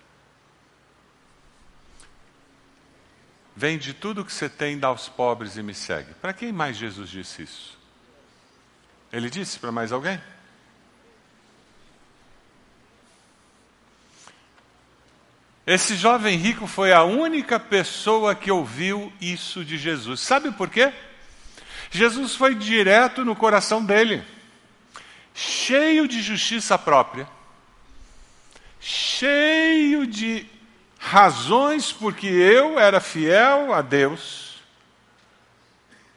Vende 3.61 3.93
tudo 3.93 4.25
que 4.25 4.33
você 4.33 4.49
tem, 4.49 4.79
dá 4.79 4.89
aos 4.89 5.07
pobres 5.07 5.59
e 5.59 5.63
me 5.63 5.75
segue. 5.75 6.15
Para 6.15 6.33
quem 6.33 6.51
mais 6.51 6.79
Jesus 6.79 7.11
disse 7.11 7.43
isso? 7.43 7.79
Ele 9.13 9.29
disse 9.29 9.59
para 9.59 9.71
mais 9.71 9.93
alguém? 9.93 10.19
Esse 15.67 15.95
jovem 15.95 16.39
rico 16.39 16.67
foi 16.67 16.91
a 16.95 17.03
única 17.03 17.61
pessoa 17.61 18.35
que 18.35 18.51
ouviu 18.51 19.13
isso 19.21 19.63
de 19.63 19.77
Jesus. 19.77 20.21
Sabe 20.21 20.51
por 20.53 20.71
quê? 20.71 20.91
Jesus 21.91 22.35
foi 22.35 22.55
direto 22.55 23.27
no 23.27 23.37
coração 23.37 23.85
dele, 23.85 24.25
cheio 25.35 26.09
de 26.09 26.23
justiça 26.23 26.79
própria, 26.79 27.29
cheio 28.81 30.07
de 30.07 30.49
razões 31.01 31.91
porque 31.93 32.27
eu 32.27 32.79
era 32.79 33.01
fiel 33.01 33.73
a 33.73 33.83
Deus. 33.83 34.61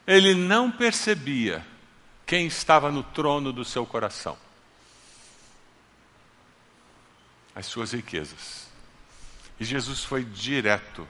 Ele 0.06 0.36
não 0.36 0.70
percebia 0.70 1.66
quem 2.26 2.46
estava 2.46 2.92
no 2.92 3.02
trono 3.02 3.52
do 3.52 3.64
seu 3.64 3.86
coração. 3.86 4.38
As 7.56 7.66
suas 7.66 7.94
riquezas. 7.94 8.68
E 9.60 9.64
Jesus 9.64 10.04
foi 10.04 10.24
direto 10.24 11.08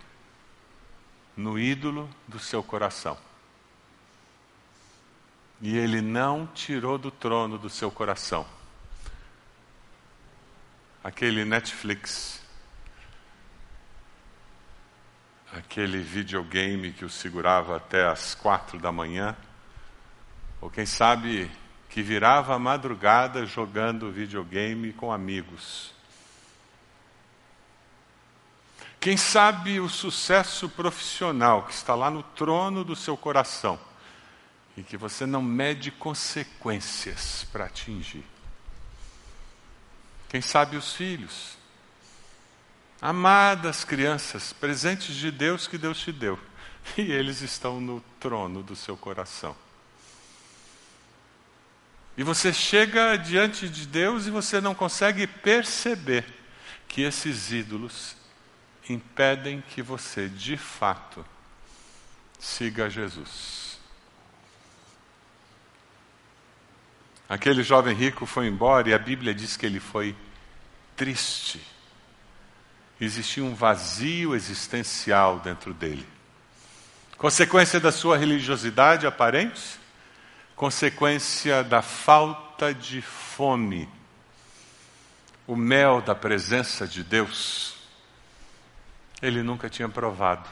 no 1.36 1.58
ídolo 1.58 2.08
do 2.28 2.38
seu 2.38 2.62
coração. 2.62 3.18
E 5.60 5.76
ele 5.76 6.02
não 6.02 6.46
tirou 6.54 6.98
do 6.98 7.10
trono 7.10 7.58
do 7.58 7.70
seu 7.70 7.90
coração 7.90 8.46
aquele 11.04 11.44
Netflix, 11.44 12.40
aquele 15.56 16.02
videogame 16.02 16.92
que 16.92 17.06
o 17.06 17.10
segurava 17.10 17.78
até 17.78 18.08
as 18.08 18.34
quatro 18.34 18.80
da 18.80 18.92
manhã, 18.92 19.36
ou 20.60 20.70
quem 20.70 20.86
sabe 20.86 21.50
que 21.90 22.02
virava 22.02 22.56
a 22.56 22.60
madrugada 22.60 23.46
jogando 23.46 24.12
videogame 24.12 24.94
com 24.94 25.12
amigos. 25.12 25.94
Quem 29.00 29.18
sabe 29.18 29.80
o 29.80 29.90
sucesso 29.90 30.70
profissional 30.70 31.64
que 31.64 31.74
está 31.74 31.94
lá 31.94 32.10
no 32.10 32.24
trono 32.24 32.84
do 32.84 32.96
seu 32.96 33.18
coração 33.18 33.80
e 34.78 34.82
que 34.82 34.98
você 34.98 35.26
não 35.26 35.42
mede 35.42 35.92
consequências 35.92 37.46
para 37.52 37.66
atingir. 37.66 38.26
Quem 40.30 40.42
sabe 40.42 40.78
os 40.78 40.94
filhos, 40.94 41.58
amadas 43.04 43.84
crianças, 43.84 44.54
presentes 44.54 45.14
de 45.14 45.30
Deus 45.30 45.68
que 45.68 45.78
Deus 45.78 46.00
te 46.00 46.10
deu, 46.10 46.40
e 46.98 47.12
eles 47.12 47.42
estão 47.42 47.82
no 47.82 48.02
trono 48.18 48.64
do 48.64 48.78
seu 48.78 48.96
coração. 48.96 49.54
E 52.16 52.24
você 52.24 52.54
chega 52.54 53.18
diante 53.18 53.68
de 53.68 53.86
Deus 53.86 54.26
e 54.26 54.32
você 54.32 54.62
não 54.62 54.74
consegue 54.74 55.28
perceber 55.28 56.24
que 56.88 57.02
esses 57.02 57.52
ídolos 57.52 58.16
impedem 58.88 59.62
que 59.62 59.82
você, 59.82 60.30
de 60.30 60.56
fato, 60.56 61.26
siga 62.40 62.90
Jesus. 62.90 63.80
Aquele 67.28 67.64
jovem 67.64 67.94
rico 67.94 68.26
foi 68.26 68.48
embora 68.48 68.90
e 68.90 68.94
a 68.94 69.00
Bíblia 69.00 69.34
diz 69.34 69.58
que 69.58 69.66
ele 69.66 69.82
foi 69.82 70.16
triste. 70.96 71.73
Existia 73.04 73.44
um 73.44 73.54
vazio 73.54 74.36
existencial 74.36 75.40
dentro 75.40 75.74
dele. 75.74 76.08
Consequência 77.18 77.80
da 77.80 77.92
sua 77.92 78.18
religiosidade 78.18 79.06
aparente? 79.06 79.80
Consequência 80.56 81.64
da 81.64 81.82
falta 81.82 82.74
de 82.74 83.02
fome. 83.02 83.90
O 85.46 85.56
mel 85.56 86.02
da 86.02 86.16
presença 86.16 86.88
de 86.88 87.04
Deus 87.04 87.74
ele 89.24 89.42
nunca 89.42 89.70
tinha 89.70 89.88
provado, 89.88 90.50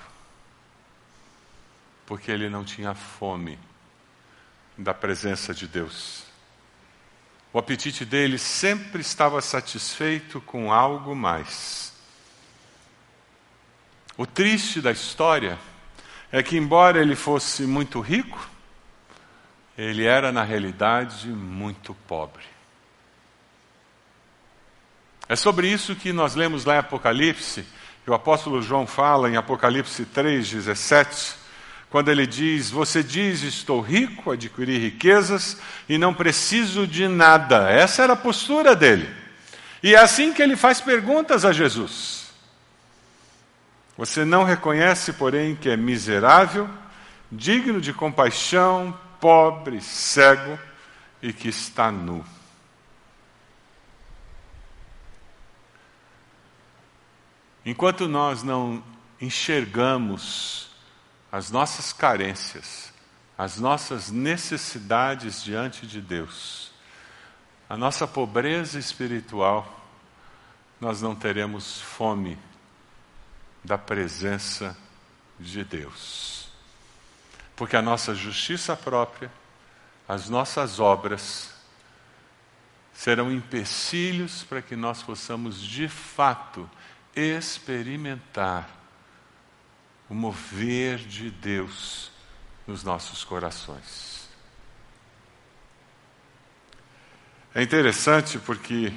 porque 2.05 2.31
ele 2.31 2.47
não 2.47 2.63
tinha 2.63 2.95
fome 2.95 3.59
da 4.77 4.93
presença 4.93 5.53
de 5.53 5.67
Deus. 5.67 6.23
O 7.51 7.59
apetite 7.59 8.05
dele 8.05 8.37
sempre 8.37 9.01
estava 9.01 9.41
satisfeito 9.41 10.39
com 10.39 10.71
algo 10.71 11.13
mais. 11.13 11.90
O 14.17 14.25
triste 14.25 14.81
da 14.81 14.91
história 14.91 15.57
é 16.31 16.41
que, 16.43 16.57
embora 16.57 17.01
ele 17.01 17.15
fosse 17.15 17.63
muito 17.63 17.99
rico, 17.99 18.49
ele 19.77 20.05
era, 20.05 20.31
na 20.31 20.43
realidade, 20.43 21.27
muito 21.27 21.93
pobre. 22.07 22.43
É 25.27 25.35
sobre 25.35 25.67
isso 25.67 25.95
que 25.95 26.11
nós 26.11 26.35
lemos 26.35 26.65
lá 26.65 26.75
em 26.75 26.79
Apocalipse 26.79 27.65
o 28.11 28.13
apóstolo 28.13 28.61
João 28.61 28.85
fala 28.85 29.29
em 29.29 29.37
Apocalipse 29.37 30.05
3,17, 30.05 31.35
quando 31.89 32.09
ele 32.09 32.27
diz: 32.27 32.69
Você 32.69 33.01
diz, 33.01 33.41
estou 33.41 33.79
rico, 33.79 34.31
adquiri 34.31 34.77
riquezas 34.77 35.57
e 35.87 35.97
não 35.97 36.13
preciso 36.13 36.85
de 36.85 37.07
nada. 37.07 37.69
Essa 37.69 38.03
era 38.03 38.13
a 38.13 38.17
postura 38.17 38.75
dele. 38.75 39.09
E 39.81 39.95
é 39.95 39.99
assim 39.99 40.33
que 40.33 40.41
ele 40.41 40.57
faz 40.57 40.81
perguntas 40.81 41.45
a 41.45 41.53
Jesus. 41.53 42.20
Você 43.97 44.23
não 44.23 44.43
reconhece, 44.43 45.13
porém, 45.13 45.55
que 45.55 45.69
é 45.69 45.77
miserável, 45.77 46.69
digno 47.31 47.81
de 47.81 47.93
compaixão, 47.93 48.97
pobre, 49.19 49.81
cego 49.81 50.57
e 51.21 51.31
que 51.31 51.49
está 51.49 51.91
nu. 51.91 52.25
Enquanto 57.63 58.07
nós 58.07 58.41
não 58.41 58.83
enxergamos 59.19 60.71
as 61.31 61.51
nossas 61.51 61.93
carências, 61.93 62.91
as 63.37 63.57
nossas 63.59 64.09
necessidades 64.09 65.43
diante 65.43 65.85
de 65.85 66.01
Deus, 66.01 66.71
a 67.69 67.77
nossa 67.77 68.07
pobreza 68.07 68.79
espiritual, 68.79 69.79
nós 70.79 71.01
não 71.01 71.15
teremos 71.15 71.79
fome 71.79 72.37
da 73.63 73.77
presença 73.77 74.77
de 75.39 75.63
Deus. 75.63 76.49
Porque 77.55 77.75
a 77.75 77.81
nossa 77.81 78.15
justiça 78.15 78.75
própria, 78.75 79.31
as 80.07 80.29
nossas 80.29 80.79
obras, 80.79 81.53
serão 82.93 83.31
empecilhos 83.31 84.43
para 84.43 84.61
que 84.61 84.75
nós 84.75 85.01
possamos 85.01 85.59
de 85.59 85.87
fato 85.87 86.69
experimentar 87.15 88.69
o 90.09 90.13
mover 90.13 90.97
de 90.97 91.31
Deus 91.31 92.11
nos 92.67 92.83
nossos 92.83 93.23
corações. 93.23 94.29
É 97.53 97.61
interessante 97.61 98.39
porque 98.39 98.93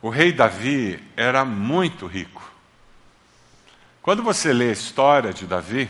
o 0.00 0.08
rei 0.08 0.32
Davi 0.32 1.02
era 1.16 1.44
muito 1.44 2.06
rico. 2.06 2.51
Quando 4.02 4.20
você 4.20 4.52
lê 4.52 4.70
a 4.70 4.72
história 4.72 5.32
de 5.32 5.46
Davi, 5.46 5.88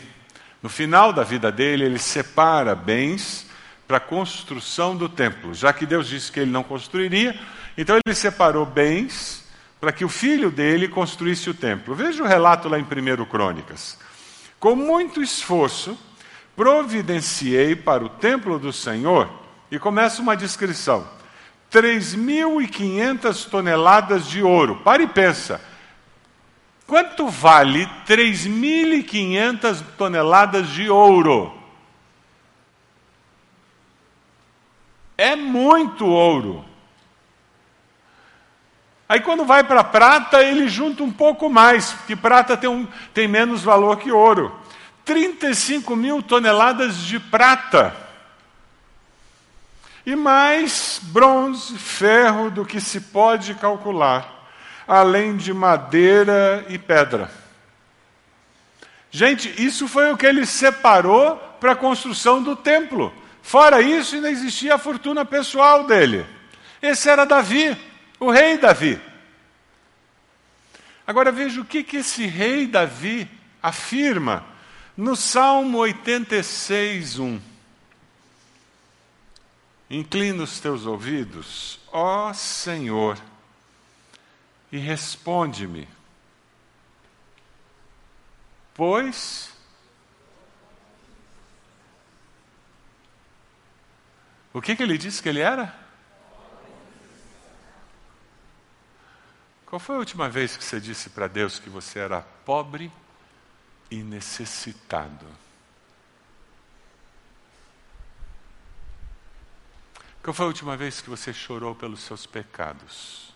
no 0.62 0.68
final 0.68 1.14
da 1.14 1.24
vida 1.24 1.50
dele, 1.50 1.86
ele 1.86 1.98
separa 1.98 2.74
bens 2.74 3.46
para 3.88 3.96
a 3.96 4.00
construção 4.00 4.94
do 4.94 5.08
templo. 5.08 5.54
Já 5.54 5.72
que 5.72 5.86
Deus 5.86 6.08
disse 6.08 6.30
que 6.30 6.38
ele 6.40 6.50
não 6.50 6.62
construiria, 6.62 7.34
então 7.76 7.96
ele 8.04 8.14
separou 8.14 8.66
bens 8.66 9.48
para 9.80 9.92
que 9.92 10.04
o 10.04 10.10
filho 10.10 10.50
dele 10.50 10.88
construísse 10.88 11.48
o 11.48 11.54
templo. 11.54 11.94
Veja 11.94 12.22
o 12.22 12.26
relato 12.26 12.68
lá 12.68 12.78
em 12.78 12.82
1 12.82 13.24
Crônicas. 13.24 13.98
Com 14.60 14.76
muito 14.76 15.22
esforço, 15.22 15.98
providenciei 16.54 17.74
para 17.74 18.04
o 18.04 18.10
templo 18.10 18.58
do 18.58 18.74
Senhor, 18.74 19.26
e 19.70 19.78
começa 19.78 20.20
uma 20.20 20.36
descrição: 20.36 21.08
3.500 21.72 23.48
toneladas 23.48 24.28
de 24.28 24.42
ouro. 24.42 24.76
Para 24.84 25.02
e 25.02 25.06
pensa. 25.06 25.71
Quanto 26.92 27.26
vale 27.26 27.88
3.500 28.06 29.82
toneladas 29.96 30.68
de 30.68 30.90
ouro? 30.90 31.50
É 35.16 35.34
muito 35.34 36.04
ouro. 36.04 36.62
Aí 39.08 39.20
quando 39.20 39.42
vai 39.46 39.64
para 39.64 39.82
prata, 39.82 40.44
ele 40.44 40.68
junta 40.68 41.02
um 41.02 41.10
pouco 41.10 41.48
mais, 41.48 41.92
porque 41.92 42.14
prata 42.14 42.58
tem, 42.58 42.68
um, 42.68 42.86
tem 43.14 43.26
menos 43.26 43.62
valor 43.62 43.96
que 43.96 44.12
ouro. 44.12 44.54
35 45.02 45.96
mil 45.96 46.22
toneladas 46.22 46.98
de 46.98 47.18
prata. 47.18 47.96
E 50.04 50.14
mais 50.14 51.00
bronze, 51.04 51.78
ferro 51.78 52.50
do 52.50 52.66
que 52.66 52.82
se 52.82 53.00
pode 53.00 53.54
calcular, 53.54 54.41
além 54.86 55.36
de 55.36 55.52
madeira 55.52 56.64
e 56.68 56.78
pedra. 56.78 57.30
Gente, 59.10 59.52
isso 59.62 59.86
foi 59.86 60.10
o 60.10 60.16
que 60.16 60.26
ele 60.26 60.46
separou 60.46 61.36
para 61.60 61.72
a 61.72 61.76
construção 61.76 62.42
do 62.42 62.56
templo. 62.56 63.12
Fora 63.42 63.82
isso, 63.82 64.14
ainda 64.14 64.30
existia 64.30 64.76
a 64.76 64.78
fortuna 64.78 65.24
pessoal 65.24 65.84
dele. 65.84 66.24
Esse 66.80 67.08
era 67.08 67.26
Davi, 67.26 67.76
o 68.18 68.30
rei 68.30 68.56
Davi. 68.56 69.00
Agora 71.06 71.30
veja 71.30 71.60
o 71.60 71.64
que, 71.64 71.82
que 71.82 71.98
esse 71.98 72.26
rei 72.26 72.66
Davi 72.66 73.28
afirma 73.62 74.44
no 74.96 75.14
Salmo 75.14 75.78
86, 75.78 77.18
1. 77.18 77.40
Inclina 79.90 80.42
os 80.42 80.58
teus 80.58 80.86
ouvidos, 80.86 81.78
ó 81.92 82.32
Senhor, 82.32 83.18
e 84.72 84.78
responde-me. 84.78 85.86
Pois 88.74 89.52
O 94.52 94.60
que, 94.60 94.76
que 94.76 94.82
ele 94.82 94.98
disse 94.98 95.22
que 95.22 95.28
ele 95.28 95.40
era? 95.40 95.74
Qual 99.64 99.80
foi 99.80 99.96
a 99.96 99.98
última 99.98 100.28
vez 100.28 100.56
que 100.56 100.62
você 100.62 100.78
disse 100.78 101.08
para 101.08 101.26
Deus 101.26 101.58
que 101.58 101.70
você 101.70 101.98
era 101.98 102.20
pobre 102.20 102.92
e 103.90 104.02
necessitado? 104.02 105.26
Qual 110.22 110.34
foi 110.34 110.44
a 110.44 110.48
última 110.48 110.76
vez 110.76 111.00
que 111.00 111.08
você 111.08 111.32
chorou 111.32 111.74
pelos 111.74 112.00
seus 112.00 112.26
pecados? 112.26 113.31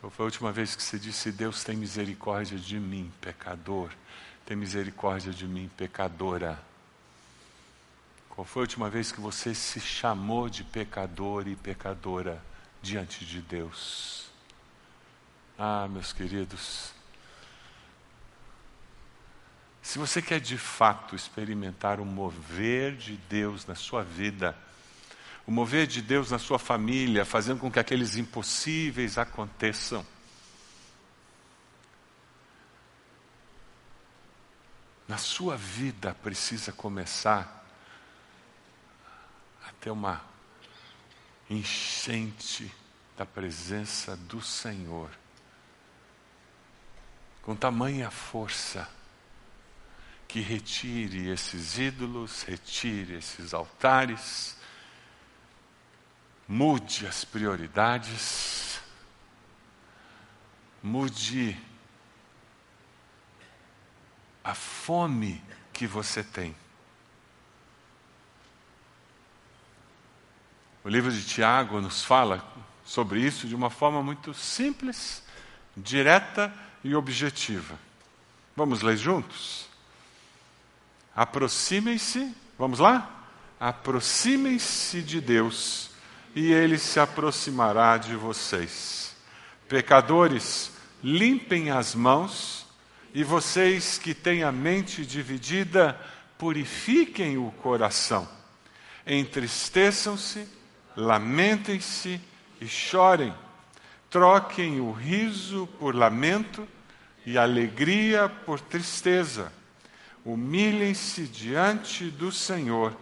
Qual 0.00 0.10
foi 0.10 0.24
a 0.24 0.28
última 0.28 0.50
vez 0.50 0.74
que 0.74 0.82
você 0.82 0.98
disse: 0.98 1.30
Deus 1.30 1.62
tem 1.62 1.76
misericórdia 1.76 2.58
de 2.58 2.80
mim, 2.80 3.12
pecador? 3.20 3.90
Tem 4.46 4.56
misericórdia 4.56 5.30
de 5.30 5.46
mim, 5.46 5.70
pecadora? 5.76 6.58
Qual 8.30 8.46
foi 8.46 8.62
a 8.62 8.64
última 8.64 8.88
vez 8.88 9.12
que 9.12 9.20
você 9.20 9.54
se 9.54 9.78
chamou 9.78 10.48
de 10.48 10.64
pecador 10.64 11.46
e 11.46 11.54
pecadora 11.54 12.42
diante 12.80 13.26
de 13.26 13.42
Deus? 13.42 14.30
Ah, 15.58 15.86
meus 15.86 16.14
queridos, 16.14 16.94
se 19.82 19.98
você 19.98 20.22
quer 20.22 20.40
de 20.40 20.56
fato 20.56 21.14
experimentar 21.14 22.00
o 22.00 22.06
mover 22.06 22.96
de 22.96 23.18
Deus 23.28 23.66
na 23.66 23.74
sua 23.74 24.02
vida, 24.02 24.56
o 25.50 25.52
mover 25.52 25.84
de 25.88 26.00
Deus 26.00 26.30
na 26.30 26.38
sua 26.38 26.60
família, 26.60 27.24
fazendo 27.24 27.58
com 27.58 27.68
que 27.68 27.80
aqueles 27.80 28.14
impossíveis 28.14 29.18
aconteçam, 29.18 30.06
na 35.08 35.18
sua 35.18 35.56
vida 35.56 36.14
precisa 36.22 36.70
começar 36.70 37.58
ter 39.80 39.90
uma 39.90 40.22
enchente 41.48 42.72
da 43.16 43.26
presença 43.26 44.16
do 44.16 44.40
Senhor, 44.40 45.10
com 47.42 47.56
tamanha 47.56 48.08
força, 48.08 48.88
que 50.28 50.40
retire 50.40 51.28
esses 51.28 51.76
ídolos, 51.76 52.44
retire 52.44 53.14
esses 53.14 53.52
altares, 53.52 54.59
mude 56.50 57.06
as 57.06 57.24
prioridades, 57.24 58.80
mude 60.82 61.56
a 64.42 64.52
fome 64.52 65.40
que 65.72 65.86
você 65.86 66.24
tem. 66.24 66.56
O 70.82 70.88
livro 70.88 71.12
de 71.12 71.24
Tiago 71.24 71.80
nos 71.80 72.02
fala 72.02 72.44
sobre 72.84 73.20
isso 73.20 73.46
de 73.46 73.54
uma 73.54 73.70
forma 73.70 74.02
muito 74.02 74.34
simples, 74.34 75.22
direta 75.76 76.52
e 76.82 76.96
objetiva. 76.96 77.78
Vamos 78.56 78.82
ler 78.82 78.96
juntos? 78.96 79.68
Aproximem-se, 81.14 82.34
vamos 82.58 82.80
lá? 82.80 83.08
Aproximem-se 83.60 85.00
de 85.00 85.20
Deus 85.20 85.89
e 86.34 86.52
ele 86.52 86.78
se 86.78 87.00
aproximará 87.00 87.96
de 87.96 88.14
vocês. 88.14 89.16
Pecadores, 89.68 90.72
limpem 91.02 91.70
as 91.70 91.94
mãos 91.94 92.66
e 93.12 93.24
vocês 93.24 93.98
que 93.98 94.14
têm 94.14 94.42
a 94.42 94.52
mente 94.52 95.04
dividida, 95.04 95.98
purifiquem 96.38 97.38
o 97.38 97.50
coração. 97.62 98.28
Entristeçam-se 99.06 100.46
lamentem-se 100.96 102.20
e 102.60 102.66
chorem, 102.66 103.32
troquem 104.08 104.80
o 104.80 104.92
riso 104.92 105.68
por 105.78 105.94
lamento 105.94 106.66
e 107.24 107.38
alegria 107.38 108.28
por 108.28 108.60
tristeza. 108.60 109.52
Humilhem-se 110.24 111.22
diante 111.26 112.10
do 112.10 112.30
Senhor. 112.30 112.94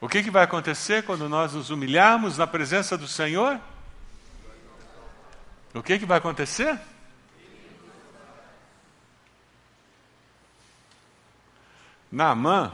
O 0.00 0.08
que, 0.08 0.22
que 0.22 0.30
vai 0.30 0.44
acontecer 0.44 1.02
quando 1.02 1.28
nós 1.28 1.52
nos 1.52 1.68
humilharmos 1.68 2.38
na 2.38 2.46
presença 2.46 2.96
do 2.96 3.06
Senhor? 3.06 3.60
O 5.74 5.82
que, 5.82 5.98
que 5.98 6.06
vai 6.06 6.16
acontecer? 6.16 6.80
Naamã 12.10 12.72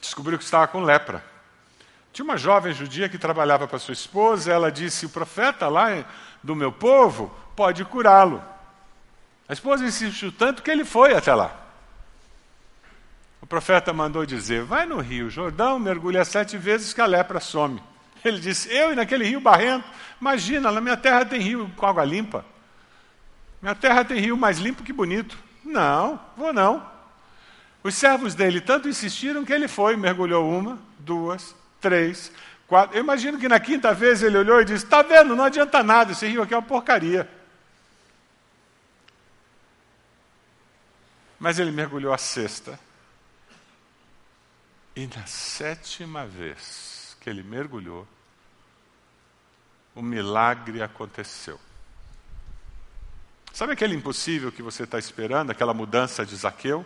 descobriu 0.00 0.36
que 0.36 0.44
estava 0.44 0.66
com 0.66 0.82
lepra. 0.82 1.24
Tinha 2.12 2.24
uma 2.24 2.36
jovem 2.36 2.72
judia 2.72 3.08
que 3.08 3.16
trabalhava 3.16 3.66
para 3.66 3.78
sua 3.78 3.94
esposa, 3.94 4.52
ela 4.52 4.72
disse: 4.72 5.06
O 5.06 5.10
profeta 5.10 5.68
lá 5.68 6.04
do 6.42 6.54
meu 6.54 6.72
povo 6.72 7.34
pode 7.56 7.84
curá-lo. 7.84 8.42
A 9.48 9.52
esposa 9.52 9.84
insistiu 9.84 10.32
tanto 10.32 10.62
que 10.62 10.70
ele 10.70 10.84
foi 10.84 11.14
até 11.14 11.34
lá. 11.34 11.63
O 13.44 13.46
profeta 13.46 13.92
mandou 13.92 14.24
dizer: 14.24 14.64
Vai 14.64 14.86
no 14.86 14.98
rio 15.00 15.28
Jordão, 15.28 15.78
mergulha 15.78 16.24
sete 16.24 16.56
vezes 16.56 16.94
que 16.94 17.00
a 17.02 17.04
lepra 17.04 17.40
some. 17.40 17.78
Ele 18.24 18.40
disse: 18.40 18.74
Eu 18.74 18.90
e 18.90 18.96
naquele 18.96 19.22
rio 19.22 19.38
barrento. 19.38 19.84
Imagina, 20.18 20.72
na 20.72 20.80
minha 20.80 20.96
terra 20.96 21.26
tem 21.26 21.42
rio 21.42 21.70
com 21.76 21.84
água 21.84 22.06
limpa. 22.06 22.42
Minha 23.60 23.74
terra 23.74 24.02
tem 24.02 24.18
rio 24.18 24.34
mais 24.34 24.56
limpo 24.56 24.82
que 24.82 24.94
bonito. 24.94 25.36
Não, 25.62 26.18
vou 26.38 26.54
não. 26.54 26.90
Os 27.82 27.94
servos 27.94 28.34
dele 28.34 28.62
tanto 28.62 28.88
insistiram 28.88 29.44
que 29.44 29.52
ele 29.52 29.68
foi, 29.68 29.94
mergulhou 29.94 30.48
uma, 30.48 30.78
duas, 30.98 31.54
três, 31.82 32.32
quatro. 32.66 32.96
Eu 32.96 33.02
imagino 33.02 33.38
que 33.38 33.46
na 33.46 33.60
quinta 33.60 33.92
vez 33.92 34.22
ele 34.22 34.38
olhou 34.38 34.62
e 34.62 34.64
disse: 34.64 34.86
Está 34.86 35.02
vendo, 35.02 35.36
não 35.36 35.44
adianta 35.44 35.82
nada, 35.82 36.12
esse 36.12 36.26
rio 36.26 36.40
aqui 36.40 36.54
é 36.54 36.56
uma 36.56 36.62
porcaria. 36.62 37.28
Mas 41.38 41.58
ele 41.58 41.72
mergulhou 41.72 42.10
a 42.10 42.16
sexta. 42.16 42.80
E 44.96 45.06
na 45.08 45.26
sétima 45.26 46.26
vez 46.26 47.16
que 47.20 47.28
ele 47.28 47.42
mergulhou, 47.42 48.06
o 49.94 50.02
milagre 50.02 50.82
aconteceu. 50.82 51.58
Sabe 53.52 53.72
aquele 53.72 53.94
impossível 53.94 54.50
que 54.50 54.62
você 54.62 54.82
está 54.82 54.98
esperando, 54.98 55.50
aquela 55.50 55.72
mudança 55.72 56.26
de 56.26 56.34
Zaqueu? 56.34 56.84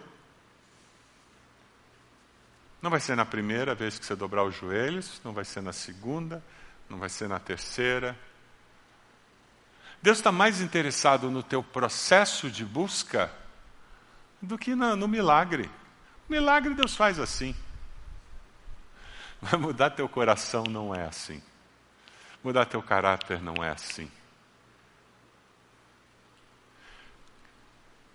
Não 2.81 2.91
vai 2.91 3.01
ser 3.01 3.17
na 3.17 3.25
primeira 3.25 3.75
vez 3.75 3.99
que 3.99 4.07
você 4.07 4.15
dobrar 4.15 4.45
os 4.45 4.55
joelhos, 4.55 5.21
não 5.25 5.33
vai 5.33 5.45
ser 5.45 5.63
na 5.63 5.73
segunda, 5.73 6.43
não 6.89 6.99
vai 6.99 7.09
ser 7.09 7.29
na 7.29 7.41
terceira. 7.41 8.17
Deus 10.01 10.19
está 10.19 10.31
mais 10.31 10.61
interessado 10.61 11.31
no 11.31 11.43
teu 11.43 11.63
processo 11.63 12.51
de 12.51 12.65
busca 12.65 13.33
do 14.41 14.57
que 14.57 14.75
no, 14.75 14.95
no 14.95 15.09
milagre. 15.09 15.69
O 16.29 16.33
milagre 16.33 16.75
Deus 16.75 16.95
faz 16.95 17.19
assim. 17.19 17.55
Mas 19.41 19.53
mudar 19.55 19.91
teu 19.91 20.09
coração 20.09 20.65
não 20.65 20.95
é 20.95 21.05
assim. 21.05 21.43
Mudar 22.43 22.67
teu 22.67 22.83
caráter 22.83 23.41
não 23.41 23.63
é 23.63 23.71
assim. 23.71 24.11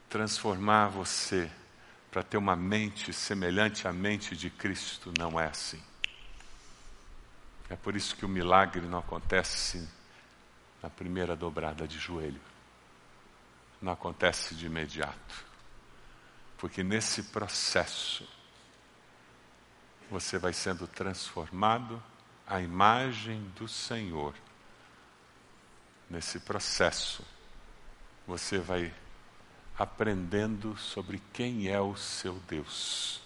Transformar 0.10 0.88
você 0.90 1.50
para 2.12 2.24
ter 2.24 2.38
uma 2.38 2.56
mente 2.56 3.12
semelhante 3.12 3.88
à 3.88 3.94
mente 3.94 4.36
de 4.38 4.50
Cristo 4.50 5.12
não 5.18 5.40
é 5.40 5.48
assim. 5.48 5.82
É 7.70 7.76
por 7.76 7.96
isso 7.96 8.16
que 8.16 8.26
o 8.26 8.30
milagre 8.30 8.82
não 8.82 9.00
acontece 9.00 9.90
na 10.82 10.90
primeira 10.90 11.36
dobrada 11.36 11.88
de 11.88 11.98
joelho. 11.98 12.42
Não 13.82 13.94
acontece 13.94 14.54
de 14.54 14.68
imediato. 14.68 15.46
Porque 16.58 16.84
nesse 16.84 17.24
processo, 17.24 18.28
você 20.14 20.38
vai 20.38 20.54
sendo 20.54 20.88
transformado 20.88 22.02
à 22.46 22.62
imagem 22.62 23.42
do 23.56 23.68
Senhor. 23.68 24.36
Nesse 26.08 26.40
processo, 26.40 27.26
você 28.28 28.60
vai 28.60 28.94
aprendendo 29.76 30.78
sobre 30.78 31.20
quem 31.34 31.68
é 31.68 31.82
o 31.82 31.96
seu 31.96 32.36
Deus. 32.48 33.24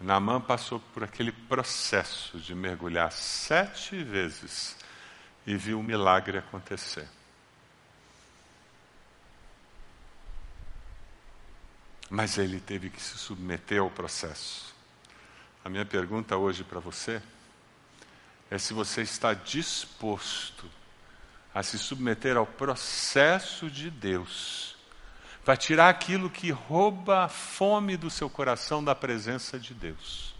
Naamã 0.00 0.40
passou 0.40 0.80
por 0.92 1.04
aquele 1.04 1.30
processo 1.30 2.40
de 2.40 2.52
mergulhar 2.52 3.12
sete 3.12 4.02
vezes 4.02 4.76
e 5.46 5.56
viu 5.56 5.78
o 5.78 5.84
milagre 5.84 6.38
acontecer. 6.38 7.06
Mas 12.10 12.38
ele 12.38 12.58
teve 12.58 12.90
que 12.90 13.00
se 13.00 13.16
submeter 13.16 13.80
ao 13.80 13.88
processo. 13.88 14.79
A 15.62 15.68
minha 15.68 15.84
pergunta 15.84 16.36
hoje 16.38 16.64
para 16.64 16.80
você 16.80 17.20
é 18.50 18.56
se 18.56 18.72
você 18.72 19.02
está 19.02 19.34
disposto 19.34 20.64
a 21.54 21.62
se 21.62 21.78
submeter 21.78 22.36
ao 22.36 22.46
processo 22.46 23.68
de 23.68 23.90
Deus, 23.90 24.76
para 25.44 25.56
tirar 25.56 25.88
aquilo 25.90 26.30
que 26.30 26.50
rouba 26.50 27.24
a 27.24 27.28
fome 27.28 27.96
do 27.96 28.08
seu 28.08 28.30
coração 28.30 28.82
da 28.82 28.94
presença 28.94 29.58
de 29.58 29.74
Deus. 29.74 30.34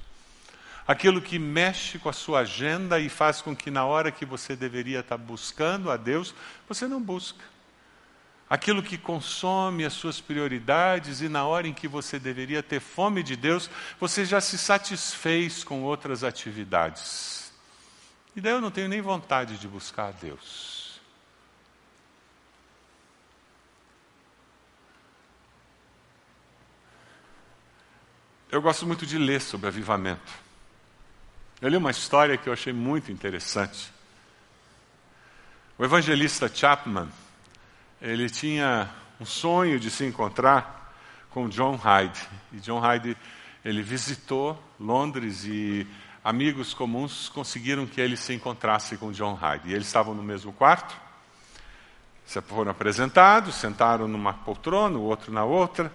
Aquilo 0.86 1.20
que 1.20 1.38
mexe 1.38 1.98
com 1.98 2.08
a 2.08 2.14
sua 2.14 2.40
agenda 2.40 2.98
e 2.98 3.08
faz 3.08 3.42
com 3.42 3.54
que 3.54 3.70
na 3.70 3.84
hora 3.84 4.10
que 4.10 4.24
você 4.24 4.56
deveria 4.56 5.00
estar 5.00 5.18
buscando 5.18 5.90
a 5.90 5.96
Deus, 5.96 6.34
você 6.66 6.88
não 6.88 7.00
busca. 7.00 7.44
Aquilo 8.50 8.82
que 8.82 8.98
consome 8.98 9.84
as 9.84 9.92
suas 9.92 10.20
prioridades 10.20 11.20
e 11.20 11.28
na 11.28 11.46
hora 11.46 11.68
em 11.68 11.72
que 11.72 11.86
você 11.86 12.18
deveria 12.18 12.64
ter 12.64 12.80
fome 12.80 13.22
de 13.22 13.36
Deus, 13.36 13.70
você 14.00 14.24
já 14.24 14.40
se 14.40 14.58
satisfez 14.58 15.62
com 15.62 15.84
outras 15.84 16.24
atividades. 16.24 17.52
E 18.34 18.40
daí 18.40 18.52
eu 18.52 18.60
não 18.60 18.72
tenho 18.72 18.88
nem 18.88 19.00
vontade 19.00 19.56
de 19.56 19.68
buscar 19.68 20.08
a 20.08 20.10
Deus. 20.10 21.00
Eu 28.50 28.60
gosto 28.60 28.84
muito 28.84 29.06
de 29.06 29.16
ler 29.16 29.40
sobre 29.40 29.68
avivamento. 29.68 30.32
Eu 31.60 31.68
li 31.68 31.76
uma 31.76 31.92
história 31.92 32.36
que 32.36 32.48
eu 32.48 32.52
achei 32.52 32.72
muito 32.72 33.12
interessante. 33.12 33.92
O 35.78 35.84
evangelista 35.84 36.52
Chapman, 36.52 37.08
ele 38.00 38.30
tinha 38.30 38.88
um 39.20 39.24
sonho 39.26 39.78
de 39.78 39.90
se 39.90 40.04
encontrar 40.04 40.94
com 41.30 41.48
John 41.48 41.76
Hyde. 41.76 42.20
E 42.52 42.56
John 42.60 42.80
Hyde, 42.80 43.16
ele 43.64 43.82
visitou 43.82 44.58
Londres 44.78 45.44
e 45.44 45.86
amigos 46.24 46.72
comuns 46.72 47.28
conseguiram 47.28 47.86
que 47.86 48.00
ele 48.00 48.16
se 48.16 48.32
encontrasse 48.32 48.96
com 48.96 49.12
John 49.12 49.34
Hyde. 49.34 49.68
E 49.68 49.74
eles 49.74 49.86
estavam 49.86 50.14
no 50.14 50.22
mesmo 50.22 50.52
quarto, 50.52 50.96
foram 52.46 52.70
apresentados, 52.70 53.56
sentaram 53.56 54.06
numa 54.06 54.32
poltrona, 54.32 54.96
o 54.96 55.02
outro 55.02 55.32
na 55.32 55.44
outra. 55.44 55.92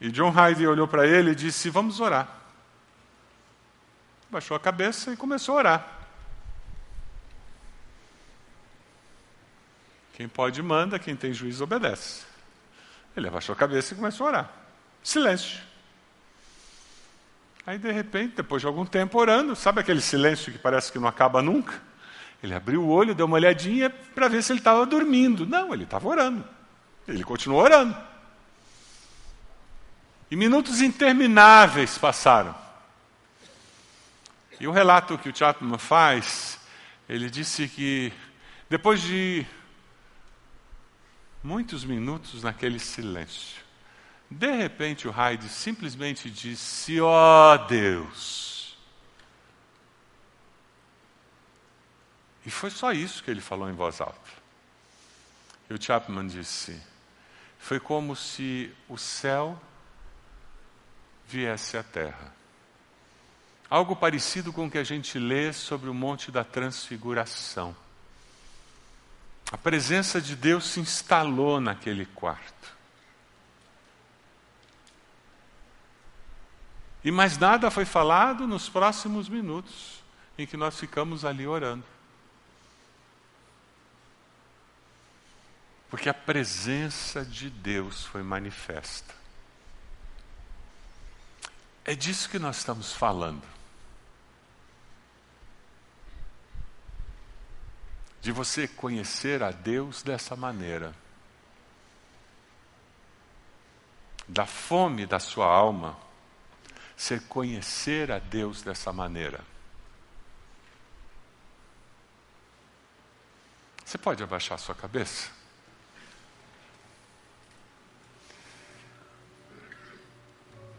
E 0.00 0.10
John 0.10 0.30
Hyde 0.30 0.66
olhou 0.66 0.86
para 0.86 1.06
ele 1.06 1.30
e 1.30 1.34
disse: 1.34 1.70
Vamos 1.70 1.98
orar. 1.98 2.28
Baixou 4.30 4.56
a 4.56 4.60
cabeça 4.60 5.12
e 5.12 5.16
começou 5.16 5.54
a 5.54 5.58
orar. 5.58 5.95
Quem 10.16 10.26
pode 10.26 10.62
manda, 10.62 10.98
quem 10.98 11.14
tem 11.14 11.30
juízo 11.30 11.62
obedece. 11.62 12.24
Ele 13.14 13.28
abaixou 13.28 13.52
a 13.52 13.56
cabeça 13.56 13.92
e 13.92 13.96
começou 13.96 14.26
a 14.26 14.30
orar. 14.30 14.50
Silêncio. 15.02 15.60
Aí, 17.66 17.76
de 17.76 17.92
repente, 17.92 18.36
depois 18.36 18.62
de 18.62 18.66
algum 18.66 18.86
tempo 18.86 19.18
orando, 19.18 19.54
sabe 19.54 19.80
aquele 19.80 20.00
silêncio 20.00 20.50
que 20.50 20.58
parece 20.58 20.90
que 20.90 20.98
não 20.98 21.06
acaba 21.06 21.42
nunca? 21.42 21.82
Ele 22.42 22.54
abriu 22.54 22.82
o 22.82 22.88
olho, 22.88 23.14
deu 23.14 23.26
uma 23.26 23.34
olhadinha 23.34 23.90
para 23.90 24.26
ver 24.26 24.42
se 24.42 24.52
ele 24.52 24.60
estava 24.60 24.86
dormindo. 24.86 25.44
Não, 25.44 25.74
ele 25.74 25.84
estava 25.84 26.08
orando. 26.08 26.42
Ele 27.06 27.22
continuou 27.22 27.60
orando. 27.60 27.94
E 30.30 30.36
minutos 30.36 30.80
intermináveis 30.80 31.98
passaram. 31.98 32.54
E 34.58 34.66
o 34.66 34.72
relato 34.72 35.18
que 35.18 35.28
o 35.28 35.36
Chapman 35.36 35.76
faz, 35.76 36.58
ele 37.06 37.28
disse 37.28 37.68
que 37.68 38.10
depois 38.70 39.02
de 39.02 39.46
muitos 41.46 41.84
minutos 41.84 42.42
naquele 42.42 42.80
silêncio, 42.80 43.62
de 44.28 44.50
repente 44.50 45.06
o 45.06 45.12
Hyde 45.12 45.48
simplesmente 45.48 46.28
disse: 46.28 47.00
Ó 47.00 47.54
oh, 47.54 47.58
Deus. 47.68 48.76
E 52.44 52.50
foi 52.50 52.70
só 52.70 52.92
isso 52.92 53.22
que 53.22 53.30
ele 53.30 53.40
falou 53.40 53.70
em 53.70 53.72
voz 53.72 54.00
alta. 54.00 54.30
E 55.70 55.74
o 55.74 55.80
Chapman 55.80 56.26
disse: 56.26 56.80
Foi 57.60 57.78
como 57.78 58.16
se 58.16 58.74
o 58.88 58.98
céu 58.98 59.60
viesse 61.28 61.76
à 61.76 61.84
terra. 61.84 62.34
Algo 63.70 63.94
parecido 63.94 64.52
com 64.52 64.66
o 64.66 64.70
que 64.70 64.78
a 64.78 64.84
gente 64.84 65.16
lê 65.16 65.52
sobre 65.52 65.88
o 65.88 65.94
Monte 65.94 66.32
da 66.32 66.42
Transfiguração. 66.42 67.74
A 69.52 69.56
presença 69.56 70.20
de 70.20 70.34
Deus 70.34 70.64
se 70.64 70.80
instalou 70.80 71.60
naquele 71.60 72.06
quarto. 72.06 72.74
E 77.04 77.10
mais 77.12 77.38
nada 77.38 77.70
foi 77.70 77.84
falado 77.84 78.48
nos 78.48 78.68
próximos 78.68 79.28
minutos 79.28 80.02
em 80.36 80.46
que 80.46 80.56
nós 80.56 80.78
ficamos 80.78 81.24
ali 81.24 81.46
orando. 81.46 81.84
Porque 85.88 86.08
a 86.08 86.14
presença 86.14 87.24
de 87.24 87.48
Deus 87.48 88.04
foi 88.04 88.24
manifesta. 88.24 89.14
É 91.84 91.94
disso 91.94 92.28
que 92.28 92.40
nós 92.40 92.56
estamos 92.58 92.92
falando. 92.92 93.55
De 98.26 98.32
você 98.32 98.66
conhecer 98.66 99.40
a 99.40 99.52
Deus 99.52 100.02
dessa 100.02 100.34
maneira. 100.34 100.92
Da 104.26 104.44
fome 104.44 105.06
da 105.06 105.20
sua 105.20 105.46
alma, 105.46 105.96
ser 106.96 107.22
conhecer 107.28 108.10
a 108.10 108.18
Deus 108.18 108.62
dessa 108.62 108.92
maneira. 108.92 109.44
Você 113.84 113.96
pode 113.96 114.24
abaixar 114.24 114.58
sua 114.58 114.74
cabeça? 114.74 115.30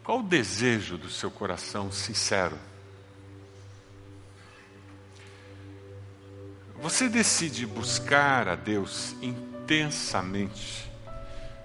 Qual 0.04 0.20
o 0.20 0.24
desejo 0.24 0.98
do 0.98 1.10
seu 1.10 1.32
coração 1.32 1.94
sincero? 1.94 2.60
Você 6.82 7.10
decide 7.10 7.66
buscar 7.66 8.48
a 8.48 8.56
Deus 8.56 9.16
intensamente 9.22 10.90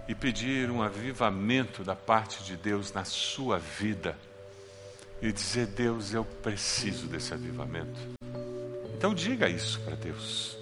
e 0.08 0.14
pedir 0.14 0.70
um 0.70 0.82
avivamento 0.82 1.84
da 1.84 1.94
parte 1.94 2.42
de 2.44 2.56
Deus 2.56 2.92
na 2.92 3.04
sua 3.04 3.58
vida 3.58 4.16
e 5.20 5.30
dizer: 5.32 5.66
Deus, 5.66 6.12
eu 6.12 6.24
preciso 6.24 7.06
desse 7.06 7.32
avivamento. 7.34 8.00
Então 8.96 9.14
diga 9.14 9.48
isso 9.48 9.80
para 9.80 9.94
Deus. 9.94 10.56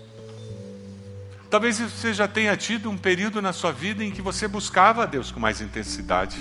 Talvez 1.48 1.78
você 1.78 2.14
já 2.14 2.28
tenha 2.28 2.57
tido 2.57 2.90
um 2.90 2.96
período 2.96 3.42
na 3.42 3.53
sua 3.53 3.72
vida 3.72 4.05
em 4.05 4.11
que 4.11 4.22
você 4.22 4.46
buscava 4.46 5.03
a 5.03 5.07
Deus 5.07 5.30
com 5.30 5.40
mais 5.40 5.61
intensidade 5.61 6.38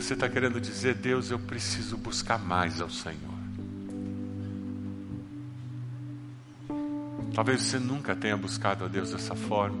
você 0.00 0.14
está 0.14 0.28
querendo 0.28 0.60
dizer, 0.60 0.94
Deus, 0.94 1.30
eu 1.30 1.38
preciso 1.38 1.96
buscar 1.96 2.38
mais 2.38 2.80
ao 2.80 2.88
Senhor. 2.88 3.29
Talvez 7.34 7.62
você 7.62 7.78
nunca 7.78 8.14
tenha 8.16 8.36
buscado 8.36 8.84
a 8.84 8.88
Deus 8.88 9.12
dessa 9.12 9.34
forma. 9.34 9.78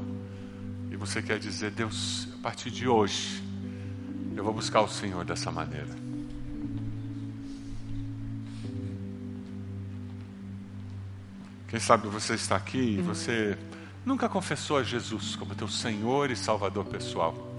E 0.90 0.96
você 0.96 1.20
quer 1.20 1.38
dizer, 1.38 1.70
Deus, 1.70 2.28
a 2.38 2.42
partir 2.42 2.70
de 2.70 2.86
hoje, 2.86 3.42
eu 4.36 4.44
vou 4.44 4.52
buscar 4.52 4.80
o 4.80 4.88
Senhor 4.88 5.24
dessa 5.24 5.50
maneira. 5.50 6.10
Quem 11.68 11.78
sabe 11.78 12.08
você 12.08 12.34
está 12.34 12.56
aqui 12.56 12.96
e 12.98 13.00
você 13.00 13.56
nunca 14.04 14.28
confessou 14.28 14.78
a 14.78 14.82
Jesus 14.82 15.36
como 15.36 15.54
teu 15.54 15.68
Senhor 15.68 16.30
e 16.30 16.36
Salvador 16.36 16.84
pessoal. 16.84 17.54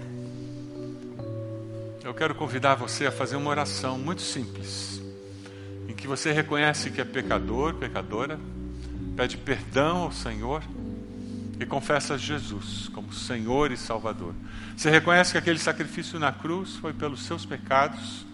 Eu 2.04 2.12
quero 2.12 2.34
convidar 2.34 2.74
você 2.74 3.06
a 3.06 3.12
fazer 3.12 3.36
uma 3.36 3.48
oração 3.48 3.98
muito 3.98 4.22
simples. 4.22 5.00
em 5.88 5.94
que 5.94 6.06
você 6.06 6.32
reconhece 6.32 6.90
que 6.90 7.00
é 7.00 7.04
pecador, 7.04 7.74
pecadora, 7.74 8.38
pede 9.16 9.36
perdão 9.36 9.98
ao 9.98 10.12
Senhor 10.12 10.62
e 11.58 11.66
confessa 11.66 12.18
Jesus 12.18 12.88
como 12.92 13.12
Senhor 13.12 13.70
e 13.70 13.76
Salvador. 13.76 14.34
Você 14.76 14.90
reconhece 14.90 15.32
que 15.32 15.38
aquele 15.38 15.58
sacrifício 15.58 16.18
na 16.18 16.32
cruz 16.32 16.76
foi 16.76 16.92
pelos 16.92 17.22
seus 17.24 17.44
pecados. 17.44 18.26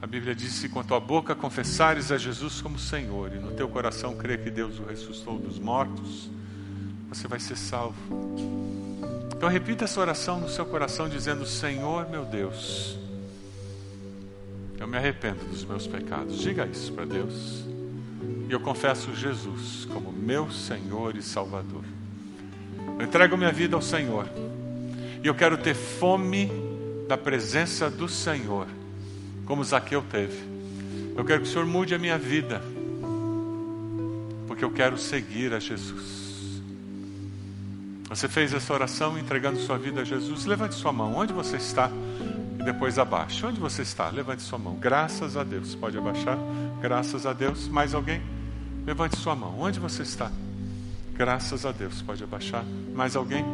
A 0.00 0.06
Bíblia 0.06 0.34
diz: 0.34 0.52
se 0.52 0.68
com 0.68 0.80
a 0.80 0.84
tua 0.84 1.00
boca 1.00 1.34
confessares 1.34 2.12
a 2.12 2.18
Jesus 2.18 2.60
como 2.60 2.78
Senhor 2.78 3.32
e 3.34 3.38
no 3.38 3.52
teu 3.52 3.68
coração 3.68 4.16
crer 4.16 4.42
que 4.42 4.50
Deus 4.50 4.78
o 4.78 4.84
ressuscitou 4.84 5.38
dos 5.38 5.58
mortos, 5.58 6.30
você 7.08 7.26
vai 7.26 7.40
ser 7.40 7.56
salvo. 7.56 7.96
Então 9.34 9.48
repita 9.48 9.84
essa 9.84 10.00
oração 10.00 10.40
no 10.40 10.48
seu 10.48 10.66
coração, 10.66 11.08
dizendo: 11.08 11.46
Senhor 11.46 12.08
meu 12.08 12.24
Deus, 12.24 12.96
eu 14.78 14.86
me 14.86 14.96
arrependo 14.96 15.44
dos 15.46 15.64
meus 15.64 15.86
pecados. 15.86 16.38
Diga 16.38 16.66
isso 16.66 16.92
para 16.92 17.04
Deus. 17.04 17.77
E 18.48 18.52
eu 18.52 18.60
confesso 18.60 19.14
Jesus 19.14 19.86
como 19.92 20.10
meu 20.10 20.50
Senhor 20.50 21.14
e 21.16 21.22
Salvador. 21.22 21.84
Eu 22.98 23.04
entrego 23.04 23.36
minha 23.36 23.52
vida 23.52 23.76
ao 23.76 23.82
Senhor. 23.82 24.26
E 25.22 25.26
eu 25.26 25.34
quero 25.34 25.58
ter 25.58 25.74
fome 25.74 26.50
da 27.06 27.18
presença 27.18 27.90
do 27.90 28.08
Senhor, 28.08 28.66
como 29.44 29.62
Zaqueu 29.62 30.02
teve. 30.02 30.38
Eu 31.16 31.24
quero 31.24 31.42
que 31.42 31.48
o 31.48 31.50
Senhor 31.50 31.66
mude 31.66 31.94
a 31.94 31.98
minha 31.98 32.16
vida, 32.16 32.62
porque 34.46 34.64
eu 34.64 34.70
quero 34.70 34.96
seguir 34.96 35.52
a 35.52 35.58
Jesus. 35.58 36.62
Você 38.08 38.28
fez 38.28 38.54
essa 38.54 38.72
oração 38.72 39.18
entregando 39.18 39.58
sua 39.58 39.76
vida 39.76 40.00
a 40.00 40.04
Jesus? 40.04 40.46
Levante 40.46 40.74
sua 40.74 40.92
mão. 40.92 41.14
Onde 41.14 41.32
você 41.32 41.56
está? 41.56 41.90
E 42.58 42.62
depois 42.62 42.98
abaixe. 42.98 43.44
Onde 43.44 43.60
você 43.60 43.82
está? 43.82 44.08
Levante 44.08 44.42
sua 44.42 44.58
mão. 44.58 44.76
Graças 44.76 45.36
a 45.36 45.44
Deus. 45.44 45.74
Pode 45.74 45.98
abaixar. 45.98 46.38
Graças 46.80 47.26
a 47.26 47.34
Deus. 47.34 47.68
Mais 47.68 47.92
alguém? 47.92 48.22
Levante 48.88 49.18
sua 49.18 49.36
mão. 49.36 49.54
Onde 49.60 49.78
você 49.78 50.00
está? 50.00 50.32
Graças 51.12 51.66
a 51.66 51.72
Deus. 51.72 52.00
Pode 52.00 52.24
abaixar. 52.24 52.64
Mais 52.94 53.16
alguém? 53.16 53.44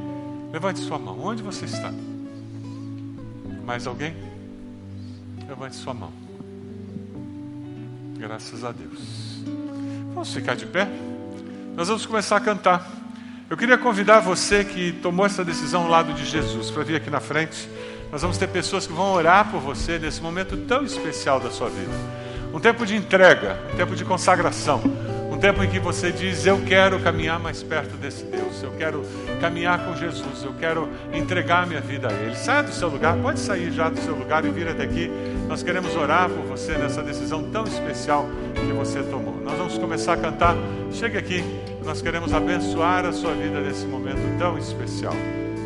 Levante 0.53 0.78
sua 0.78 0.97
mão. 0.97 1.18
Onde 1.18 1.43
você 1.43 1.64
está? 1.64 1.93
Mais 3.64 3.85
alguém? 3.85 4.14
Levante 5.49 5.74
sua 5.74 5.93
mão. 5.93 6.12
Graças 8.16 8.62
a 8.62 8.70
Deus. 8.70 9.43
Vamos 10.14 10.32
ficar 10.32 10.55
de 10.55 10.66
pé? 10.66 10.87
Nós 11.74 11.89
vamos 11.89 12.07
começar 12.07 12.37
a 12.37 12.41
cantar. 12.41 12.89
Eu 13.51 13.57
queria 13.57 13.76
convidar 13.76 14.20
você 14.20 14.64
que 14.64 14.93
tomou 14.93 15.26
essa 15.26 15.45
decisão 15.45 15.82
ao 15.82 15.89
lado 15.89 16.14
de 16.14 16.24
Jesus 16.24 16.70
para 16.70 16.85
vir 16.85 16.95
aqui 16.95 17.11
na 17.11 17.18
frente. 17.18 17.68
Nós 18.12 18.22
vamos 18.22 18.39
ter 18.39 18.47
pessoas 18.47 18.87
que 18.87 18.93
vão 18.93 19.12
orar 19.12 19.51
por 19.51 19.61
você 19.61 19.99
nesse 19.99 20.22
momento 20.22 20.57
tão 20.59 20.85
especial 20.85 21.41
da 21.41 21.51
sua 21.51 21.68
vida. 21.68 21.91
Um 22.55 22.61
tempo 22.61 22.87
de 22.87 22.95
entrega, 22.95 23.59
um 23.72 23.76
tempo 23.76 23.97
de 23.97 24.05
consagração, 24.05 24.80
tempo 25.45 25.63
em 25.63 25.69
que 25.69 25.79
você 25.79 26.11
diz: 26.11 26.47
Eu 26.47 26.59
quero 26.65 26.99
caminhar 27.01 27.39
mais 27.39 27.63
perto 27.63 27.99
desse 27.99 28.25
Deus, 28.25 28.63
eu 28.63 28.71
quero 28.79 29.05
caminhar 29.43 29.85
com 29.85 29.95
Jesus, 29.95 30.43
eu 30.43 30.55
quero 30.55 30.89
entregar 31.13 31.67
minha 31.67 31.83
vida 31.83 32.09
a 32.09 32.13
Ele. 32.15 32.35
Saia 32.35 32.63
do 32.63 32.73
seu 32.73 32.89
lugar, 32.89 33.15
pode 33.19 33.39
sair 33.39 33.71
já 33.71 33.91
do 33.91 34.01
seu 34.01 34.15
lugar 34.15 34.43
e 34.47 34.49
vir 34.49 34.67
até 34.67 34.85
aqui. 34.85 35.11
Nós 35.47 35.63
queremos 35.63 35.95
orar 35.97 36.31
por 36.31 36.47
você 36.47 36.79
nessa 36.79 37.03
decisão 37.03 37.43
tão 37.51 37.65
especial 37.65 38.27
que 38.55 38.73
você 38.73 39.03
tomou. 39.03 39.39
Nós 39.45 39.59
vamos 39.59 39.77
começar 39.77 40.15
a 40.15 40.17
cantar. 40.17 40.57
Chegue 40.91 41.19
aqui, 41.19 41.45
nós 41.85 42.01
queremos 42.01 42.33
abençoar 42.33 43.05
a 43.05 43.13
sua 43.13 43.35
vida 43.35 43.61
nesse 43.61 43.85
momento 43.85 44.39
tão 44.39 44.57
especial. 44.57 45.13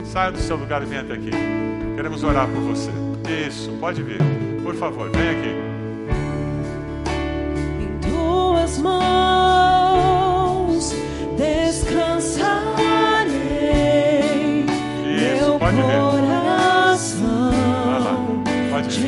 Saia 0.07 0.33
do 0.33 0.39
seu 0.39 0.57
lugar 0.57 0.83
e 0.83 0.87
venha 0.87 1.03
até 1.03 1.13
aqui. 1.13 1.31
Queremos 1.95 2.25
orar 2.25 2.49
por 2.49 2.63
você. 2.63 2.91
Isso, 3.47 3.71
pode 3.79 4.03
vir. 4.03 4.19
Por 4.61 4.75
favor, 4.75 5.09
vem 5.09 5.29
aqui. 5.29 5.55
Em 7.81 8.11
tuas 8.11 8.79
mãos 8.79 9.48
descansarei. 11.79 12.67
Isso, 15.05 15.45
Meu 15.45 15.59
pode 15.59 15.77
vir. 15.77 15.93
Vai 17.87 18.01
lá, 18.01 18.15
coração 18.15 18.43
pode 18.71 19.01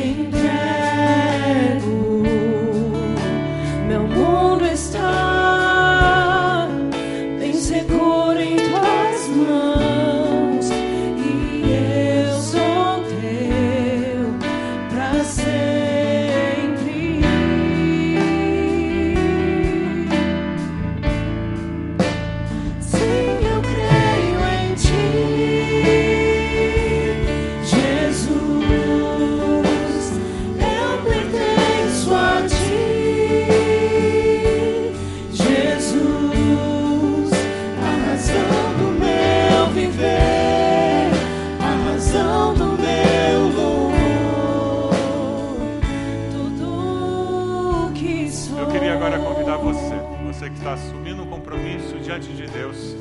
está 50.61 50.73
assumindo 50.73 51.23
um 51.23 51.25
compromisso 51.25 51.97
diante 51.97 52.31
de 52.33 52.45
Deus. 52.45 52.95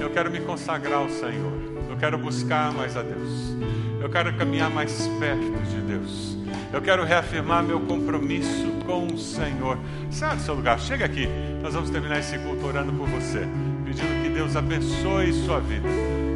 Eu 0.00 0.10
quero 0.10 0.30
me 0.30 0.38
consagrar 0.40 1.00
ao 1.00 1.08
Senhor. 1.10 1.52
Eu 1.88 1.96
quero 1.96 2.16
buscar 2.16 2.72
mais 2.72 2.96
a 2.96 3.02
Deus. 3.02 3.52
Eu 4.00 4.08
quero 4.08 4.32
caminhar 4.34 4.70
mais 4.70 5.08
perto 5.18 5.60
de 5.68 5.80
Deus. 5.80 6.36
Eu 6.72 6.80
quero 6.80 7.04
reafirmar 7.04 7.64
meu 7.64 7.80
compromisso 7.80 8.68
com 8.86 9.08
o 9.08 9.18
Senhor. 9.18 9.76
Saia 10.08 10.36
do 10.36 10.42
seu 10.42 10.54
lugar, 10.54 10.78
chega 10.78 11.04
aqui. 11.04 11.28
Nós 11.60 11.74
vamos 11.74 11.90
terminar 11.90 12.20
esse 12.20 12.38
culto 12.38 12.64
orando 12.64 12.92
por 12.92 13.08
você, 13.08 13.40
pedindo 13.84 14.22
que 14.22 14.28
Deus 14.28 14.54
abençoe 14.54 15.32
sua 15.32 15.58
vida. 15.58 15.88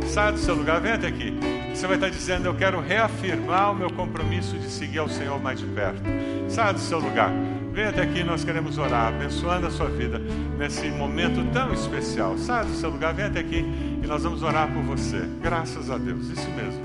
Saia 0.08 0.32
do 0.32 0.38
seu 0.38 0.56
lugar, 0.56 0.80
venha 0.80 0.96
até 0.96 1.06
aqui. 1.06 1.32
Você 1.72 1.86
vai 1.86 1.96
estar 1.96 2.08
dizendo: 2.10 2.46
Eu 2.46 2.54
quero 2.54 2.80
reafirmar 2.80 3.70
o 3.70 3.76
meu 3.76 3.90
compromisso 3.90 4.58
de 4.58 4.68
seguir 4.68 4.98
ao 4.98 5.08
Senhor 5.08 5.40
mais 5.40 5.60
de 5.60 5.66
perto. 5.66 6.02
Saia 6.48 6.72
do 6.72 6.80
seu 6.80 6.98
lugar. 6.98 7.30
Venha 7.74 7.88
até 7.88 8.02
aqui, 8.02 8.22
nós 8.22 8.44
queremos 8.44 8.78
orar, 8.78 9.08
abençoando 9.08 9.66
a 9.66 9.70
sua 9.70 9.88
vida 9.88 10.20
nesse 10.56 10.88
momento 10.90 11.44
tão 11.52 11.72
especial. 11.72 12.38
Saia 12.38 12.64
do 12.64 12.72
seu 12.72 12.88
lugar, 12.88 13.12
venha 13.12 13.26
até 13.26 13.40
aqui 13.40 13.64
e 14.00 14.06
nós 14.06 14.22
vamos 14.22 14.44
orar 14.44 14.72
por 14.72 14.80
você. 14.84 15.28
Graças 15.42 15.90
a 15.90 15.98
Deus, 15.98 16.28
isso 16.28 16.48
mesmo. 16.50 16.80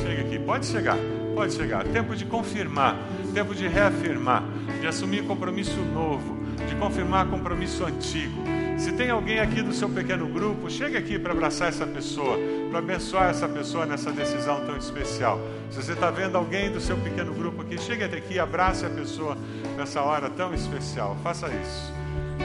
Chega 0.00 0.22
aqui, 0.22 0.40
pode 0.40 0.66
chegar, 0.66 0.98
pode 1.36 1.54
chegar. 1.54 1.84
Tempo 1.84 2.16
de 2.16 2.24
confirmar, 2.24 2.96
tempo 3.32 3.54
de 3.54 3.68
reafirmar, 3.68 4.42
de 4.80 4.86
assumir 4.88 5.22
compromisso 5.22 5.80
novo, 5.80 6.36
de 6.68 6.74
confirmar 6.74 7.26
compromisso 7.26 7.84
antigo. 7.84 8.42
Se 8.82 8.90
tem 8.90 9.10
alguém 9.10 9.38
aqui 9.38 9.62
do 9.62 9.72
seu 9.72 9.88
pequeno 9.88 10.26
grupo, 10.26 10.68
chega 10.68 10.98
aqui 10.98 11.16
para 11.16 11.32
abraçar 11.32 11.68
essa 11.68 11.86
pessoa, 11.86 12.36
para 12.68 12.80
abençoar 12.80 13.30
essa 13.30 13.48
pessoa 13.48 13.86
nessa 13.86 14.10
decisão 14.10 14.66
tão 14.66 14.76
especial. 14.76 15.40
Se 15.70 15.80
você 15.80 15.92
está 15.92 16.10
vendo 16.10 16.36
alguém 16.36 16.68
do 16.68 16.80
seu 16.80 16.96
pequeno 16.96 17.32
grupo 17.32 17.62
aqui, 17.62 17.80
chegue 17.80 18.02
até 18.02 18.16
aqui, 18.16 18.40
abrace 18.40 18.84
a 18.84 18.90
pessoa 18.90 19.38
nessa 19.76 20.02
hora 20.02 20.28
tão 20.28 20.52
especial. 20.52 21.16
Faça 21.22 21.46
isso. 21.46 21.92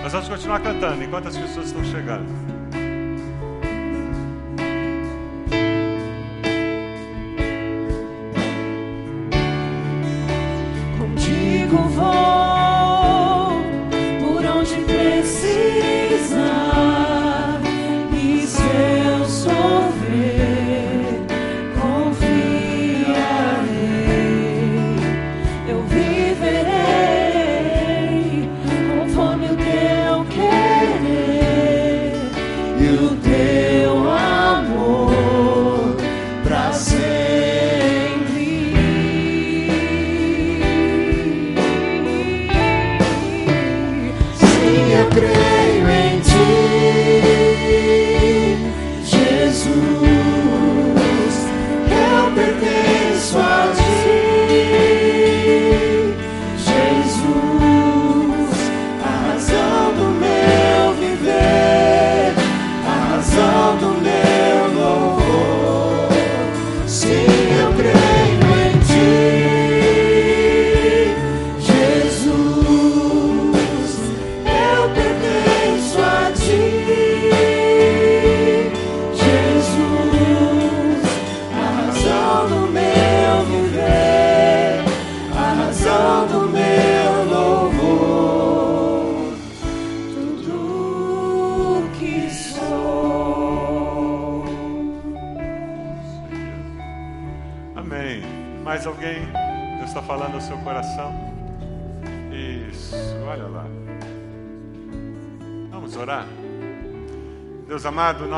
Nós 0.04 0.12
vamos 0.12 0.30
continuar 0.30 0.60
cantando 0.60 1.04
enquanto 1.04 1.28
as 1.28 1.36
pessoas 1.36 1.66
estão 1.66 1.84
chegando. 1.84 2.47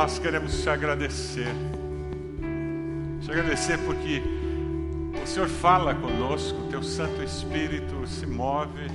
Nós 0.10 0.18
queremos 0.18 0.60
te 0.64 0.68
agradecer. 0.68 1.54
Te 3.22 3.30
agradecer 3.30 3.78
porque 3.86 4.24
o 5.24 5.28
Senhor 5.28 5.48
fala 5.48 5.94
conosco, 5.94 6.62
o 6.62 6.68
teu 6.68 6.82
Santo 6.82 7.22
Espírito 7.22 8.08
se 8.08 8.26
move 8.26 8.90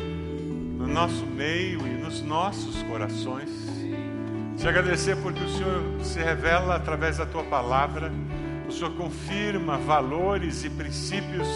no 0.76 0.88
nosso 0.88 1.24
meio 1.24 1.86
e 1.86 1.90
nos 1.90 2.20
nossos 2.20 2.82
corações. 2.82 3.48
Te 4.56 4.66
agradecer 4.66 5.16
porque 5.18 5.38
o 5.38 5.48
Senhor 5.48 5.82
se 6.02 6.18
revela 6.18 6.74
através 6.74 7.18
da 7.18 7.26
tua 7.26 7.44
palavra 7.44 8.10
o 8.68 8.72
Senhor 8.72 8.90
confirma 8.96 9.78
valores 9.78 10.64
e 10.64 10.70
princípios 10.70 11.46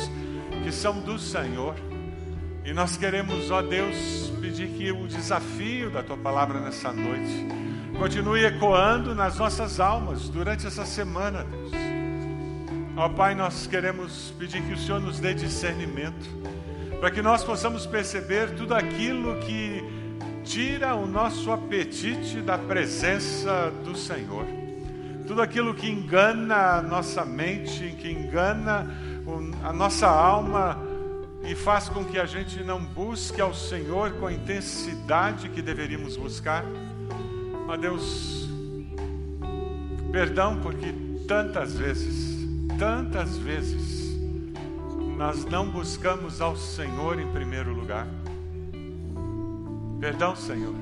que 0.62 0.70
são 0.70 1.00
do 1.00 1.18
Senhor. 1.18 1.74
E 2.64 2.72
nós 2.72 2.96
queremos, 2.96 3.50
ó 3.50 3.60
Deus, 3.60 4.32
pedir 4.40 4.68
que 4.68 4.92
o 4.92 5.08
desafio 5.08 5.90
da 5.90 6.00
tua 6.00 6.16
palavra 6.16 6.60
nessa 6.60 6.92
noite 6.92 7.58
continue 7.98 8.44
ecoando 8.44 9.14
nas 9.14 9.36
nossas 9.38 9.80
almas 9.80 10.28
durante 10.28 10.66
essa 10.66 10.86
semana, 10.86 11.44
Deus. 11.44 11.72
Ó 12.96 13.08
Pai, 13.08 13.34
nós 13.34 13.66
queremos 13.66 14.32
pedir 14.38 14.62
que 14.62 14.72
o 14.72 14.78
Senhor 14.78 15.00
nos 15.00 15.20
dê 15.20 15.34
discernimento, 15.34 16.28
para 17.00 17.10
que 17.10 17.20
nós 17.20 17.44
possamos 17.44 17.86
perceber 17.86 18.54
tudo 18.54 18.74
aquilo 18.74 19.36
que 19.40 19.82
tira 20.44 20.94
o 20.94 21.06
nosso 21.06 21.50
apetite 21.52 22.40
da 22.40 22.56
presença 22.56 23.72
do 23.84 23.96
Senhor 23.96 24.46
tudo 25.28 25.42
aquilo 25.42 25.74
que 25.74 25.86
engana 25.86 26.78
a 26.78 26.82
nossa 26.82 27.22
mente, 27.22 27.94
que 28.00 28.10
engana 28.10 28.90
a 29.62 29.74
nossa 29.74 30.08
alma 30.08 30.82
e 31.44 31.54
faz 31.54 31.86
com 31.90 32.02
que 32.02 32.18
a 32.18 32.24
gente 32.24 32.64
não 32.64 32.82
busque 32.82 33.38
ao 33.38 33.52
Senhor 33.52 34.12
com 34.12 34.26
a 34.26 34.32
intensidade 34.32 35.50
que 35.50 35.60
deveríamos 35.60 36.16
buscar. 36.16 36.64
Ó 37.68 37.76
Deus, 37.76 38.48
perdão 40.10 40.58
porque 40.62 40.86
tantas 41.28 41.76
vezes, 41.76 42.48
tantas 42.78 43.36
vezes, 43.36 44.18
nós 45.18 45.44
não 45.44 45.68
buscamos 45.70 46.40
ao 46.40 46.56
Senhor 46.56 47.20
em 47.20 47.30
primeiro 47.30 47.74
lugar. 47.74 48.08
Perdão, 50.00 50.34
Senhor. 50.34 50.74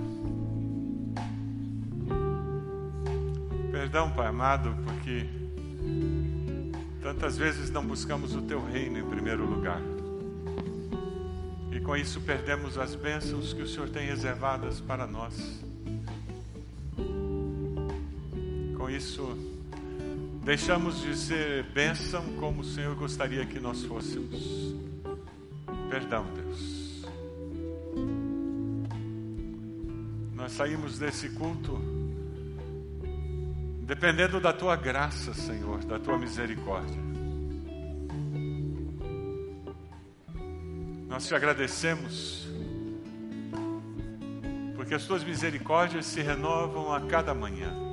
Perdão, 3.73 4.13
Pai 4.13 4.29
amado, 4.29 4.73
porque 4.85 5.27
tantas 7.03 7.37
vezes 7.37 7.69
não 7.69 7.85
buscamos 7.85 8.33
o 8.37 8.43
Teu 8.43 8.65
reino 8.65 8.97
em 8.97 9.05
primeiro 9.05 9.45
lugar. 9.45 9.83
E 11.73 11.81
com 11.81 11.97
isso 11.97 12.21
perdemos 12.21 12.79
as 12.79 12.95
bênçãos 12.95 13.53
que 13.53 13.63
o 13.63 13.67
Senhor 13.67 13.89
tem 13.89 14.07
reservadas 14.07 14.81
para 14.81 15.05
nós. 15.05 15.66
Com 18.87 18.91
isso, 18.91 19.37
deixamos 20.45 21.01
de 21.01 21.17
ser 21.17 21.65
bênção 21.73 22.23
como 22.39 22.61
o 22.61 22.65
Senhor 22.65 22.95
gostaria 22.95 23.45
que 23.45 23.59
nós 23.59 23.83
fôssemos. 23.83 24.77
Perdão, 25.91 26.25
Deus. 26.37 27.05
Nós 30.37 30.53
saímos 30.53 31.01
desse 31.01 31.31
culto 31.31 31.77
dependendo 33.83 34.39
da 34.39 34.53
tua 34.53 34.77
graça, 34.77 35.35
Senhor, 35.35 35.85
da 35.85 35.99
tua 35.99 36.17
misericórdia. 36.17 37.03
Nós 41.09 41.27
te 41.27 41.35
agradecemos, 41.35 42.49
porque 44.77 44.95
as 44.95 45.05
tuas 45.05 45.25
misericórdias 45.25 46.07
se 46.07 46.23
renovam 46.23 46.93
a 46.93 47.01
cada 47.01 47.35
manhã. 47.35 47.86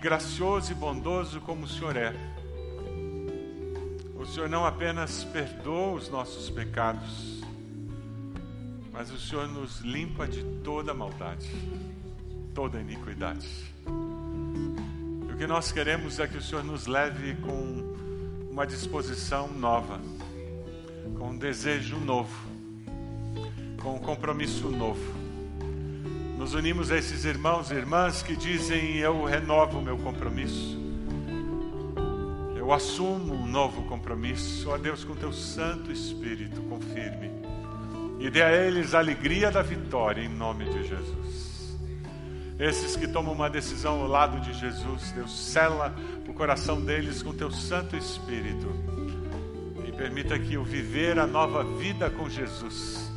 Gracioso 0.00 0.72
e 0.72 0.74
bondoso 0.74 1.40
como 1.40 1.64
o 1.64 1.68
Senhor 1.68 1.96
é, 1.96 2.14
o 4.16 4.24
Senhor 4.26 4.48
não 4.48 4.64
apenas 4.64 5.24
perdoa 5.24 5.92
os 5.92 6.08
nossos 6.08 6.48
pecados, 6.48 7.42
mas 8.92 9.10
o 9.10 9.18
Senhor 9.18 9.46
nos 9.48 9.80
limpa 9.80 10.26
de 10.26 10.42
toda 10.62 10.94
maldade 10.94 11.50
toda 12.54 12.80
iniquidade. 12.80 13.48
E 13.86 15.32
o 15.32 15.36
que 15.36 15.46
nós 15.46 15.72
queremos 15.72 16.18
é 16.18 16.26
que 16.26 16.36
o 16.36 16.42
Senhor 16.42 16.64
nos 16.64 16.86
leve 16.86 17.34
com 17.36 17.94
uma 18.50 18.66
disposição 18.66 19.48
nova, 19.48 20.00
com 21.18 21.30
um 21.30 21.38
desejo 21.38 21.96
novo, 21.96 22.36
com 23.82 23.94
um 23.94 23.98
compromisso 23.98 24.68
novo. 24.68 25.19
Nos 26.40 26.54
unimos 26.54 26.90
a 26.90 26.96
esses 26.96 27.26
irmãos 27.26 27.70
e 27.70 27.74
irmãs 27.74 28.22
que 28.22 28.34
dizem: 28.34 28.96
Eu 28.96 29.24
renovo 29.24 29.78
o 29.78 29.82
meu 29.82 29.98
compromisso. 29.98 30.80
Eu 32.56 32.72
assumo 32.72 33.34
um 33.34 33.46
novo 33.46 33.82
compromisso. 33.82 34.70
Ó 34.70 34.78
Deus, 34.78 35.04
com 35.04 35.14
teu 35.14 35.34
Santo 35.34 35.92
Espírito, 35.92 36.62
confirme. 36.62 37.30
E 38.18 38.30
dê 38.30 38.40
a 38.40 38.50
eles 38.50 38.94
a 38.94 39.00
alegria 39.00 39.50
da 39.50 39.60
vitória, 39.60 40.22
em 40.22 40.30
nome 40.30 40.64
de 40.64 40.88
Jesus. 40.88 41.78
Esses 42.58 42.96
que 42.96 43.06
tomam 43.06 43.34
uma 43.34 43.50
decisão 43.50 44.00
ao 44.00 44.06
lado 44.06 44.40
de 44.40 44.54
Jesus, 44.54 45.12
Deus, 45.12 45.38
sela 45.38 45.94
o 46.26 46.32
coração 46.32 46.80
deles 46.80 47.22
com 47.22 47.34
teu 47.34 47.50
Santo 47.50 47.94
Espírito 47.96 48.66
e 49.86 49.92
permita 49.92 50.38
que 50.38 50.56
o 50.56 50.64
viver 50.64 51.18
a 51.18 51.26
nova 51.26 51.62
vida 51.62 52.08
com 52.08 52.30
Jesus 52.30 53.09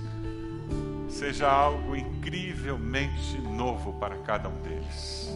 seja 1.23 1.49
algo 1.49 1.95
incrivelmente 1.95 3.39
novo 3.39 3.93
para 3.93 4.17
cada 4.17 4.49
um 4.49 4.61
deles. 4.61 5.33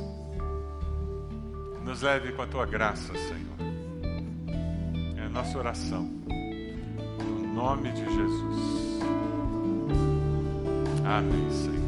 Nos 1.81 2.01
leve 2.01 2.33
com 2.33 2.41
a 2.41 2.45
tua 2.45 2.65
graça, 2.65 3.13
Senhor. 3.13 3.55
É 5.15 5.21
a 5.21 5.29
nossa 5.29 5.57
oração. 5.57 6.03
No 6.03 7.53
nome 7.53 7.93
de 7.93 8.03
Jesus. 8.03 8.99
Amém, 11.05 11.49
Senhor. 11.51 11.86